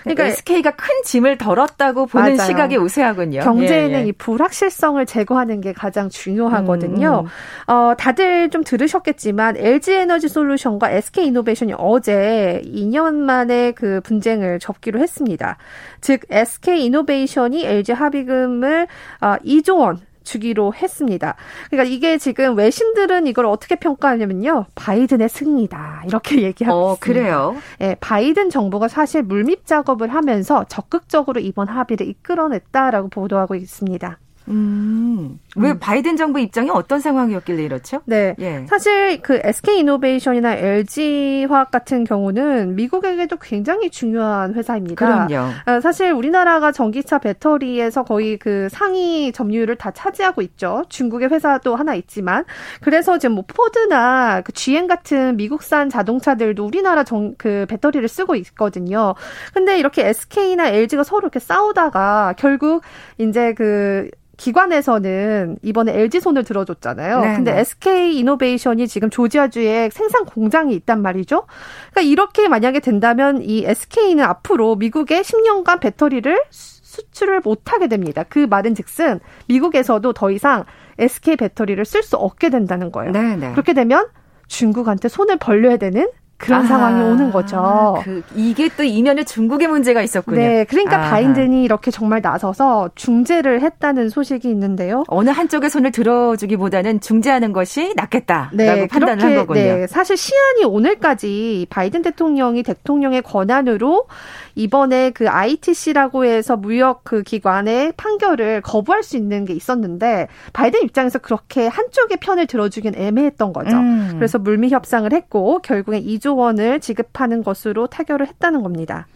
그러니까 0.04 0.26
SK가 0.26 0.72
큰 0.72 0.88
짐을 1.04 1.38
덜었다고 1.38 2.06
보는 2.06 2.36
맞아요. 2.38 2.48
시각이 2.48 2.78
우세하군요. 2.78 3.42
경제에는 3.42 4.00
예, 4.00 4.04
예. 4.04 4.08
이 4.08 4.12
불확실성을 4.14 5.04
제거하는 5.06 5.62
게 5.62 5.74
가장 5.74 6.10
중요하거든요. 6.10 7.26
음, 7.26 7.26
음. 7.26 7.74
어, 7.74 7.94
다들 7.98 8.50
좀 8.50 8.64
들으셨겠지만 8.64 9.58
LG 9.58 9.94
에너지 9.94 10.28
솔루션과 10.28 10.92
SK 10.92 11.28
이노베이션이 11.28 11.74
어제 11.78 12.59
2년 12.64 13.16
만에 13.16 13.72
그 13.72 14.02
분쟁을 14.02 14.60
접기로 14.60 15.00
했습니다. 15.00 15.58
즉 16.02 16.22
SK 16.30 16.86
이노베이션이 16.86 17.66
LG 17.66 17.94
합의금을 17.94 18.88
2조 19.22 19.76
어, 19.76 19.80
원 19.80 20.00
주기로 20.24 20.74
했습니다. 20.76 21.36
그러니까 21.70 21.92
이게 21.92 22.18
지금 22.18 22.56
외신들은 22.56 23.26
이걸 23.26 23.46
어떻게 23.48 23.76
평가하냐면요. 23.76 24.66
바이든의 24.76 25.28
승리다. 25.28 26.04
이렇게 26.06 26.42
얘기하고 26.44 26.78
어, 26.78 26.94
있습니다. 26.94 27.20
그래요? 27.20 27.56
예, 27.82 27.96
바이든 28.00 28.50
정부가 28.50 28.88
사실 28.88 29.24
물밑 29.24 29.66
작업을 29.66 30.14
하면서 30.14 30.66
적극적으로 30.66 31.40
이번 31.40 31.68
합의를 31.68 32.08
이끌어냈다라고 32.08 33.10
보도하고 33.10 33.56
있습니다. 33.56 34.20
음. 34.50 35.40
왜 35.56 35.72
음. 35.72 35.80
바이든 35.80 36.16
정부 36.16 36.40
입장이 36.40 36.70
어떤 36.70 37.00
상황이었길래 37.00 37.64
이렇죠? 37.64 38.02
네. 38.06 38.36
예. 38.40 38.66
사실 38.68 39.22
그 39.22 39.40
SK 39.44 39.80
이노베이션이나 39.80 40.54
LG 40.56 41.48
화학 41.50 41.72
같은 41.72 42.04
경우는 42.04 42.76
미국에게도 42.76 43.38
굉장히 43.38 43.90
중요한 43.90 44.54
회사입니다. 44.54 44.96
그럼요. 44.96 45.52
아, 45.66 45.80
사실 45.80 46.12
우리나라가 46.12 46.72
전기차 46.72 47.18
배터리에서 47.20 48.04
거의 48.04 48.38
그 48.38 48.68
상위 48.70 49.32
점유율을 49.32 49.76
다 49.76 49.92
차지하고 49.92 50.42
있죠. 50.44 50.84
중국의 50.90 51.30
회사도 51.30 51.76
하나 51.76 51.96
있지만 51.96 52.46
그래서 52.82 53.18
지금 53.18 53.36
뭐 53.36 53.44
포드나 53.48 54.42
그 54.42 54.52
GM 54.52 54.88
같은 54.88 55.36
미국산 55.38 55.90
자동차들도 55.90 56.64
우리나라 56.64 57.04
정, 57.04 57.34
그 57.38 57.66
배터리를 57.68 58.08
쓰고 58.08 58.36
있거든요. 58.36 59.16
근데 59.54 59.80
이렇게 59.80 60.08
SK나 60.08 60.70
LG가 60.70 61.04
서로 61.04 61.22
이렇게 61.22 61.40
싸우다가 61.40 62.36
결국 62.38 62.84
이제 63.18 63.54
그 63.54 64.10
기관에서는 64.40 65.39
이번에 65.62 65.98
LG 66.00 66.20
손을 66.20 66.44
들어줬잖아요. 66.44 67.20
네, 67.22 67.36
근데 67.36 67.54
네. 67.54 67.60
SK 67.60 68.18
이노베이션이 68.20 68.88
지금 68.88 69.10
조지아주에 69.10 69.90
생산 69.92 70.26
공장이 70.26 70.74
있단 70.76 71.02
말이죠. 71.02 71.46
그러니까 71.92 72.02
이렇게 72.02 72.48
만약에 72.48 72.80
된다면 72.80 73.42
이 73.42 73.64
SK는 73.66 74.24
앞으로 74.24 74.76
미국에 74.76 75.22
10년간 75.22 75.80
배터리를 75.80 76.42
수출을 76.50 77.42
못하게 77.42 77.88
됩니다. 77.88 78.24
그 78.28 78.40
말은 78.40 78.76
즉슨 78.76 79.20
미국에서도 79.48 80.12
더 80.14 80.32
이상 80.32 80.66
SK 80.98 81.38
배터리를 81.38 81.84
쓸 81.86 82.04
수 82.04 82.18
없게 82.18 82.50
된다는 82.50 82.92
거예요. 82.92 83.12
네, 83.12 83.36
네. 83.36 83.52
그렇게 83.52 83.74
되면 83.74 84.08
중국한테 84.48 85.08
손을 85.08 85.38
벌려야 85.38 85.78
되는 85.78 86.10
그런 86.40 86.62
아, 86.62 86.68
상황이 86.68 87.04
오는 87.04 87.32
거죠. 87.32 88.02
그, 88.04 88.24
이게 88.34 88.70
또 88.78 88.84
이면에 88.84 89.26
중국의 89.26 89.68
문제가 89.68 90.02
있었군요. 90.02 90.40
네, 90.40 90.64
그러니까 90.64 91.06
아. 91.06 91.10
바이든이 91.10 91.64
이렇게 91.64 91.92
정말 91.92 92.22
나서서 92.22 92.90
중재를 92.96 93.62
했다는 93.62 94.08
소식이 94.08 94.50
있는데요. 94.50 95.04
어느 95.08 95.32
한쪽의 95.32 95.70
손을 95.70 95.92
들어주기보다는 95.92 97.02
중재하는 97.02 97.52
것이 97.52 97.94
낫겠다라고 97.98 98.56
네, 98.56 98.88
판단을 98.88 99.18
그렇게, 99.18 99.36
한 99.36 99.36
거군요. 99.36 99.62
네, 99.62 99.88
사실 99.88 100.16
시한이 100.16 100.64
오늘까지 100.64 101.68
바이든 101.70 102.04
대통령이 102.04 102.64
대통령의 102.64 103.22
권한으로 103.22 104.08
이번에 104.56 105.12
그 105.12 105.28
ITC라고 105.28 106.24
해서 106.24 106.56
무역 106.56 107.04
그 107.04 107.22
기관의 107.22 107.94
판결을 107.98 108.62
거부할 108.62 109.04
수 109.04 109.18
있는 109.18 109.44
게 109.44 109.54
있었는데 109.54 110.28
바이든 110.54 110.84
입장에서 110.84 111.20
그렇게 111.20 111.68
한쪽의 111.68 112.18
편을 112.22 112.48
들어주긴 112.48 112.96
애매했던 112.96 113.52
거죠. 113.52 113.76
음. 113.76 114.12
그래서 114.16 114.40
물미 114.40 114.70
협상을 114.70 115.12
했고 115.12 115.60
결국엔 115.60 116.04
2조 116.04 116.29
원을 116.34 116.80
지급하는 116.80 117.44
것으로 117.44 117.88
타결을 117.88 118.28
했다는 118.28 118.64
겁니다. 118.64 119.08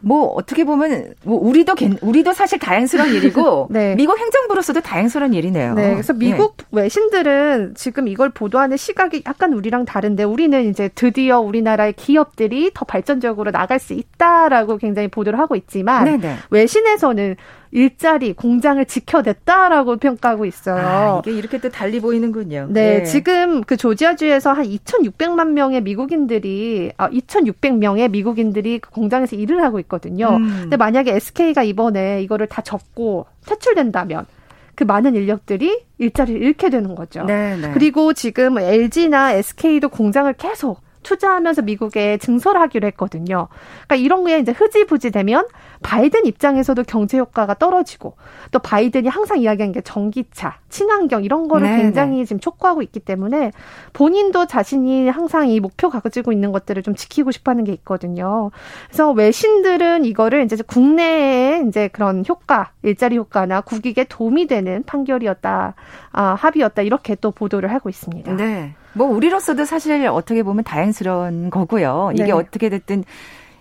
뭐 0.00 0.28
어떻게 0.28 0.64
보면 0.64 1.14
뭐 1.24 1.38
우리도 1.38 1.74
우리도 2.00 2.32
사실 2.32 2.58
다행스러운 2.58 3.10
일이고 3.10 3.68
네. 3.70 3.94
미국 3.94 4.18
행정부로서도 4.18 4.80
다행스러운 4.80 5.34
일이네요. 5.34 5.74
네, 5.74 5.92
그래서 5.92 6.12
미국 6.12 6.56
네. 6.70 6.82
외신들은 6.82 7.74
지금 7.76 8.08
이걸 8.08 8.30
보도하는 8.30 8.76
시각이 8.76 9.22
약간 9.26 9.52
우리랑 9.52 9.84
다른데 9.84 10.24
우리는 10.24 10.68
이제 10.68 10.88
드디어 10.94 11.40
우리나라의 11.40 11.92
기업들이 11.94 12.70
더 12.72 12.84
발전적으로 12.84 13.50
나갈 13.50 13.78
수 13.78 13.92
있다라고 13.92 14.78
굉장히 14.78 15.08
보도를 15.08 15.38
하고 15.38 15.54
있지만 15.54 16.04
네네. 16.04 16.18
네. 16.18 16.36
외신에서는 16.50 17.36
일자리, 17.72 18.32
공장을 18.32 18.84
지켜냈다라고 18.84 19.96
평가하고 19.98 20.44
있어요. 20.44 20.86
아, 20.86 21.22
이게 21.22 21.36
이렇게 21.36 21.58
또 21.58 21.68
달리 21.68 22.00
보이는군요. 22.00 22.66
네, 22.70 22.98
네. 22.98 23.04
지금 23.04 23.62
그 23.62 23.76
조지아주에서 23.76 24.52
한 24.52 24.64
2,600만 24.64 25.52
명의 25.52 25.80
미국인들이, 25.80 26.92
아, 26.96 27.08
2,600명의 27.10 28.10
미국인들이 28.10 28.80
그 28.80 28.90
공장에서 28.90 29.36
일을 29.36 29.62
하고 29.62 29.78
있거든요. 29.80 30.36
음. 30.36 30.58
근데 30.62 30.76
만약에 30.76 31.14
SK가 31.14 31.62
이번에 31.62 32.22
이거를 32.22 32.48
다 32.48 32.62
접고 32.62 33.26
퇴출된다면 33.46 34.26
그 34.74 34.84
많은 34.84 35.14
인력들이 35.14 35.84
일자리를 35.98 36.42
잃게 36.42 36.70
되는 36.70 36.94
거죠. 36.94 37.24
네네. 37.24 37.68
네. 37.68 37.70
그리고 37.72 38.14
지금 38.14 38.58
LG나 38.58 39.32
SK도 39.32 39.90
공장을 39.90 40.32
계속 40.34 40.80
투자하면서 41.02 41.62
미국에 41.62 42.18
증설을 42.18 42.60
하기로 42.60 42.86
했거든요. 42.88 43.48
그러니까 43.86 43.96
이런 43.96 44.24
게 44.24 44.38
이제 44.38 44.52
흐지부지 44.52 45.10
되면 45.10 45.46
바이든 45.82 46.26
입장에서도 46.26 46.82
경제 46.84 47.18
효과가 47.18 47.54
떨어지고 47.54 48.16
또 48.50 48.58
바이든이 48.58 49.08
항상 49.08 49.38
이야기하는 49.38 49.72
게 49.72 49.80
전기차, 49.80 50.58
친환경 50.68 51.24
이런 51.24 51.48
거를 51.48 51.66
네네. 51.68 51.82
굉장히 51.82 52.18
네. 52.18 52.24
지금 52.24 52.38
촉구하고 52.40 52.82
있기 52.82 53.00
때문에 53.00 53.50
본인도 53.92 54.46
자신이 54.46 55.08
항상 55.08 55.48
이 55.48 55.58
목표 55.58 55.88
가지고 55.88 56.32
있는 56.32 56.52
것들을 56.52 56.82
좀 56.82 56.94
지키고 56.94 57.30
싶어 57.30 57.52
하는 57.52 57.64
게 57.64 57.72
있거든요. 57.72 58.50
그래서 58.88 59.10
외신들은 59.10 60.04
이거를 60.04 60.44
이제 60.44 60.56
국내에 60.66 61.64
이제 61.66 61.88
그런 61.88 62.24
효과, 62.28 62.72
일자리 62.82 63.16
효과나 63.16 63.62
국익에 63.62 64.04
도움이 64.04 64.46
되는 64.46 64.82
판결이었다, 64.84 65.74
아, 66.12 66.22
합의였다 66.22 66.82
이렇게 66.82 67.14
또 67.14 67.30
보도를 67.30 67.72
하고 67.72 67.88
있습니다. 67.88 68.36
네. 68.36 68.74
뭐 68.92 69.06
우리로서도 69.06 69.64
사실 69.64 70.06
어떻게 70.08 70.42
보면 70.42 70.64
다행스러운 70.64 71.50
거고요. 71.50 72.10
이게 72.14 72.24
네. 72.24 72.32
어떻게 72.32 72.68
됐든 72.68 73.04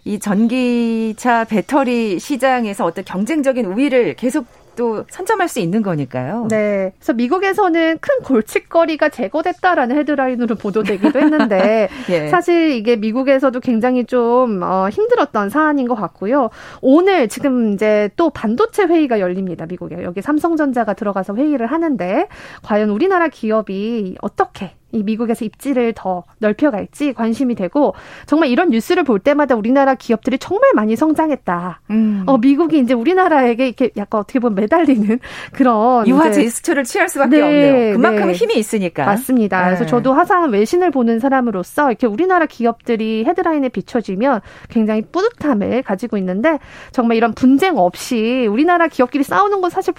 이 0.05 0.19
전기차 0.19 1.45
배터리 1.45 2.19
시장에서 2.19 2.85
어떤 2.85 3.03
경쟁적인 3.05 3.65
우위를 3.65 4.15
계속 4.15 4.45
또 4.79 5.03
선점할 5.09 5.49
수 5.49 5.59
있는 5.59 5.81
거니까요. 5.81 6.47
네. 6.49 6.93
그래서 6.97 7.11
미국에서는 7.11 7.97
큰 7.99 8.23
골칫거리가 8.23 9.09
제거됐다라는 9.09 9.97
헤드라인으로 9.97 10.55
보도되기도 10.55 11.19
했는데 11.19 11.89
예. 12.09 12.29
사실 12.29 12.71
이게 12.71 12.95
미국에서도 12.95 13.59
굉장히 13.59 14.05
좀 14.05 14.61
어, 14.63 14.87
힘들었던 14.87 15.49
사안인 15.49 15.85
것 15.89 15.95
같고요. 15.95 16.49
오늘 16.81 17.27
지금 17.27 17.73
이제 17.73 18.09
또 18.15 18.29
반도체 18.29 18.83
회의가 18.83 19.19
열립니다. 19.19 19.65
미국에 19.65 20.01
여기 20.03 20.21
삼성전자가 20.21 20.93
들어가서 20.93 21.35
회의를 21.35 21.67
하는데 21.67 22.29
과연 22.63 22.89
우리나라 22.89 23.27
기업이 23.27 24.15
어떻게 24.21 24.71
이 24.91 25.03
미국에서 25.03 25.45
입지를 25.45 25.93
더 25.95 26.23
넓혀갈지 26.39 27.13
관심이 27.13 27.55
되고 27.55 27.93
정말 28.25 28.49
이런 28.49 28.69
뉴스를 28.69 29.03
볼 29.03 29.19
때마다 29.19 29.55
우리나라 29.55 29.95
기업들이 29.95 30.37
정말 30.39 30.71
많이 30.73 30.95
성장했다. 30.95 31.81
음. 31.91 32.23
어 32.25 32.37
미국이 32.37 32.79
이제 32.79 32.93
우리나라에게 32.93 33.67
이렇게 33.67 33.91
약간 33.97 34.21
어떻게 34.21 34.39
보면 34.39 34.55
매달리는 34.55 35.19
그런 35.53 36.07
유화 36.07 36.31
제스처를 36.31 36.83
취할 36.83 37.09
수밖에 37.09 37.37
네, 37.37 37.41
없네요. 37.41 37.95
그만큼 37.95 38.27
네. 38.27 38.33
힘이 38.33 38.55
있으니까. 38.57 39.05
맞습니다. 39.05 39.59
네. 39.61 39.65
그래서 39.65 39.85
저도 39.85 40.13
항상 40.13 40.49
외신을 40.49 40.91
보는 40.91 41.19
사람으로서 41.19 41.89
이렇게 41.89 42.07
우리나라 42.07 42.45
기업들이 42.45 43.25
헤드라인에 43.25 43.69
비춰지면 43.69 44.41
굉장히 44.69 45.03
뿌듯함을 45.03 45.83
가지고 45.83 46.17
있는데 46.17 46.59
정말 46.91 47.17
이런 47.17 47.33
분쟁 47.33 47.77
없이 47.77 48.47
우리나라 48.49 48.87
기업끼리 48.87 49.23
싸우는 49.23 49.61
건 49.61 49.69
사실 49.69 49.93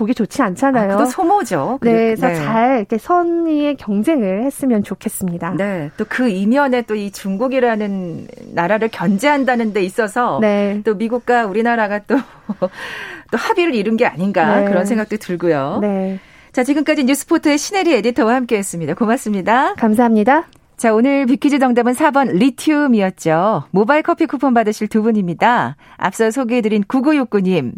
보기 0.00 0.14
좋지 0.14 0.40
않잖아요. 0.40 0.92
아, 0.92 0.96
그도 0.96 1.10
소모죠. 1.10 1.78
네, 1.82 1.92
그래서 2.16 2.28
네. 2.28 2.34
잘 2.34 2.78
이렇게 2.78 2.96
선의의 2.96 3.76
경쟁을 3.76 4.44
했으면 4.44 4.82
좋겠습니다. 4.82 5.54
네, 5.58 5.90
또 5.98 6.06
그 6.08 6.28
이면에 6.28 6.82
또 6.82 6.94
이 6.94 7.10
중국이라는 7.10 8.26
나라를 8.54 8.88
견제한다는 8.88 9.72
데 9.74 9.82
있어서 9.84 10.38
네. 10.40 10.80
또 10.84 10.94
미국과 10.94 11.44
우리나라가 11.46 12.00
또, 12.00 12.16
또 13.30 13.36
합의를 13.36 13.74
이룬 13.74 13.96
게 13.96 14.06
아닌가 14.06 14.60
네. 14.60 14.64
그런 14.66 14.86
생각도 14.86 15.18
들고요. 15.18 15.78
네. 15.82 16.18
자, 16.52 16.64
지금까지 16.64 17.04
뉴스포트의 17.04 17.58
신혜리 17.58 17.94
에디터와 17.94 18.34
함께 18.34 18.56
했습니다. 18.56 18.94
고맙습니다. 18.94 19.74
감사합니다. 19.74 20.48
자, 20.76 20.94
오늘 20.94 21.26
비키즈 21.26 21.58
정답은 21.58 21.92
4번 21.92 22.32
리튬이었죠. 22.32 23.64
모바일 23.70 24.02
커피 24.02 24.24
쿠폰 24.26 24.54
받으실 24.54 24.88
두 24.88 25.02
분입니다. 25.02 25.76
앞서 25.98 26.30
소개해드린 26.30 26.84
9969님. 26.84 27.72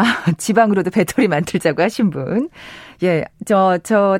아, 0.00 0.32
지방으로도 0.38 0.90
배터리 0.90 1.28
만들자고 1.28 1.82
하신 1.82 2.10
분. 2.10 2.48
예, 3.02 3.24
저, 3.46 3.78
저, 3.82 4.18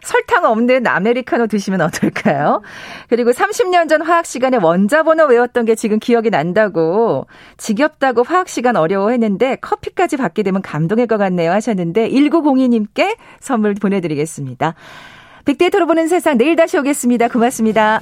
설탕 0.00 0.44
없는 0.44 0.86
아메리카노 0.86 1.46
드시면 1.46 1.80
어떨까요? 1.82 2.62
그리고 3.08 3.30
30년 3.30 3.88
전 3.88 4.02
화학 4.02 4.26
시간에 4.26 4.56
원자 4.56 5.02
번호 5.02 5.26
외웠던 5.26 5.64
게 5.64 5.74
지금 5.74 5.98
기억이 5.98 6.30
난다고 6.30 7.26
지겹다고 7.56 8.22
화학 8.22 8.48
시간 8.48 8.76
어려워했는데 8.76 9.56
커피까지 9.56 10.16
받게 10.16 10.42
되면 10.42 10.62
감동일 10.62 11.06
것 11.06 11.18
같네요 11.18 11.52
하셨는데 11.52 12.08
1902님께 12.10 13.16
선물 13.40 13.74
보내드리겠습니다. 13.74 14.74
빅데이터로 15.44 15.86
보는 15.86 16.08
세상 16.08 16.38
내일 16.38 16.56
다시 16.56 16.78
오겠습니다. 16.78 17.28
고맙습니다. 17.28 18.00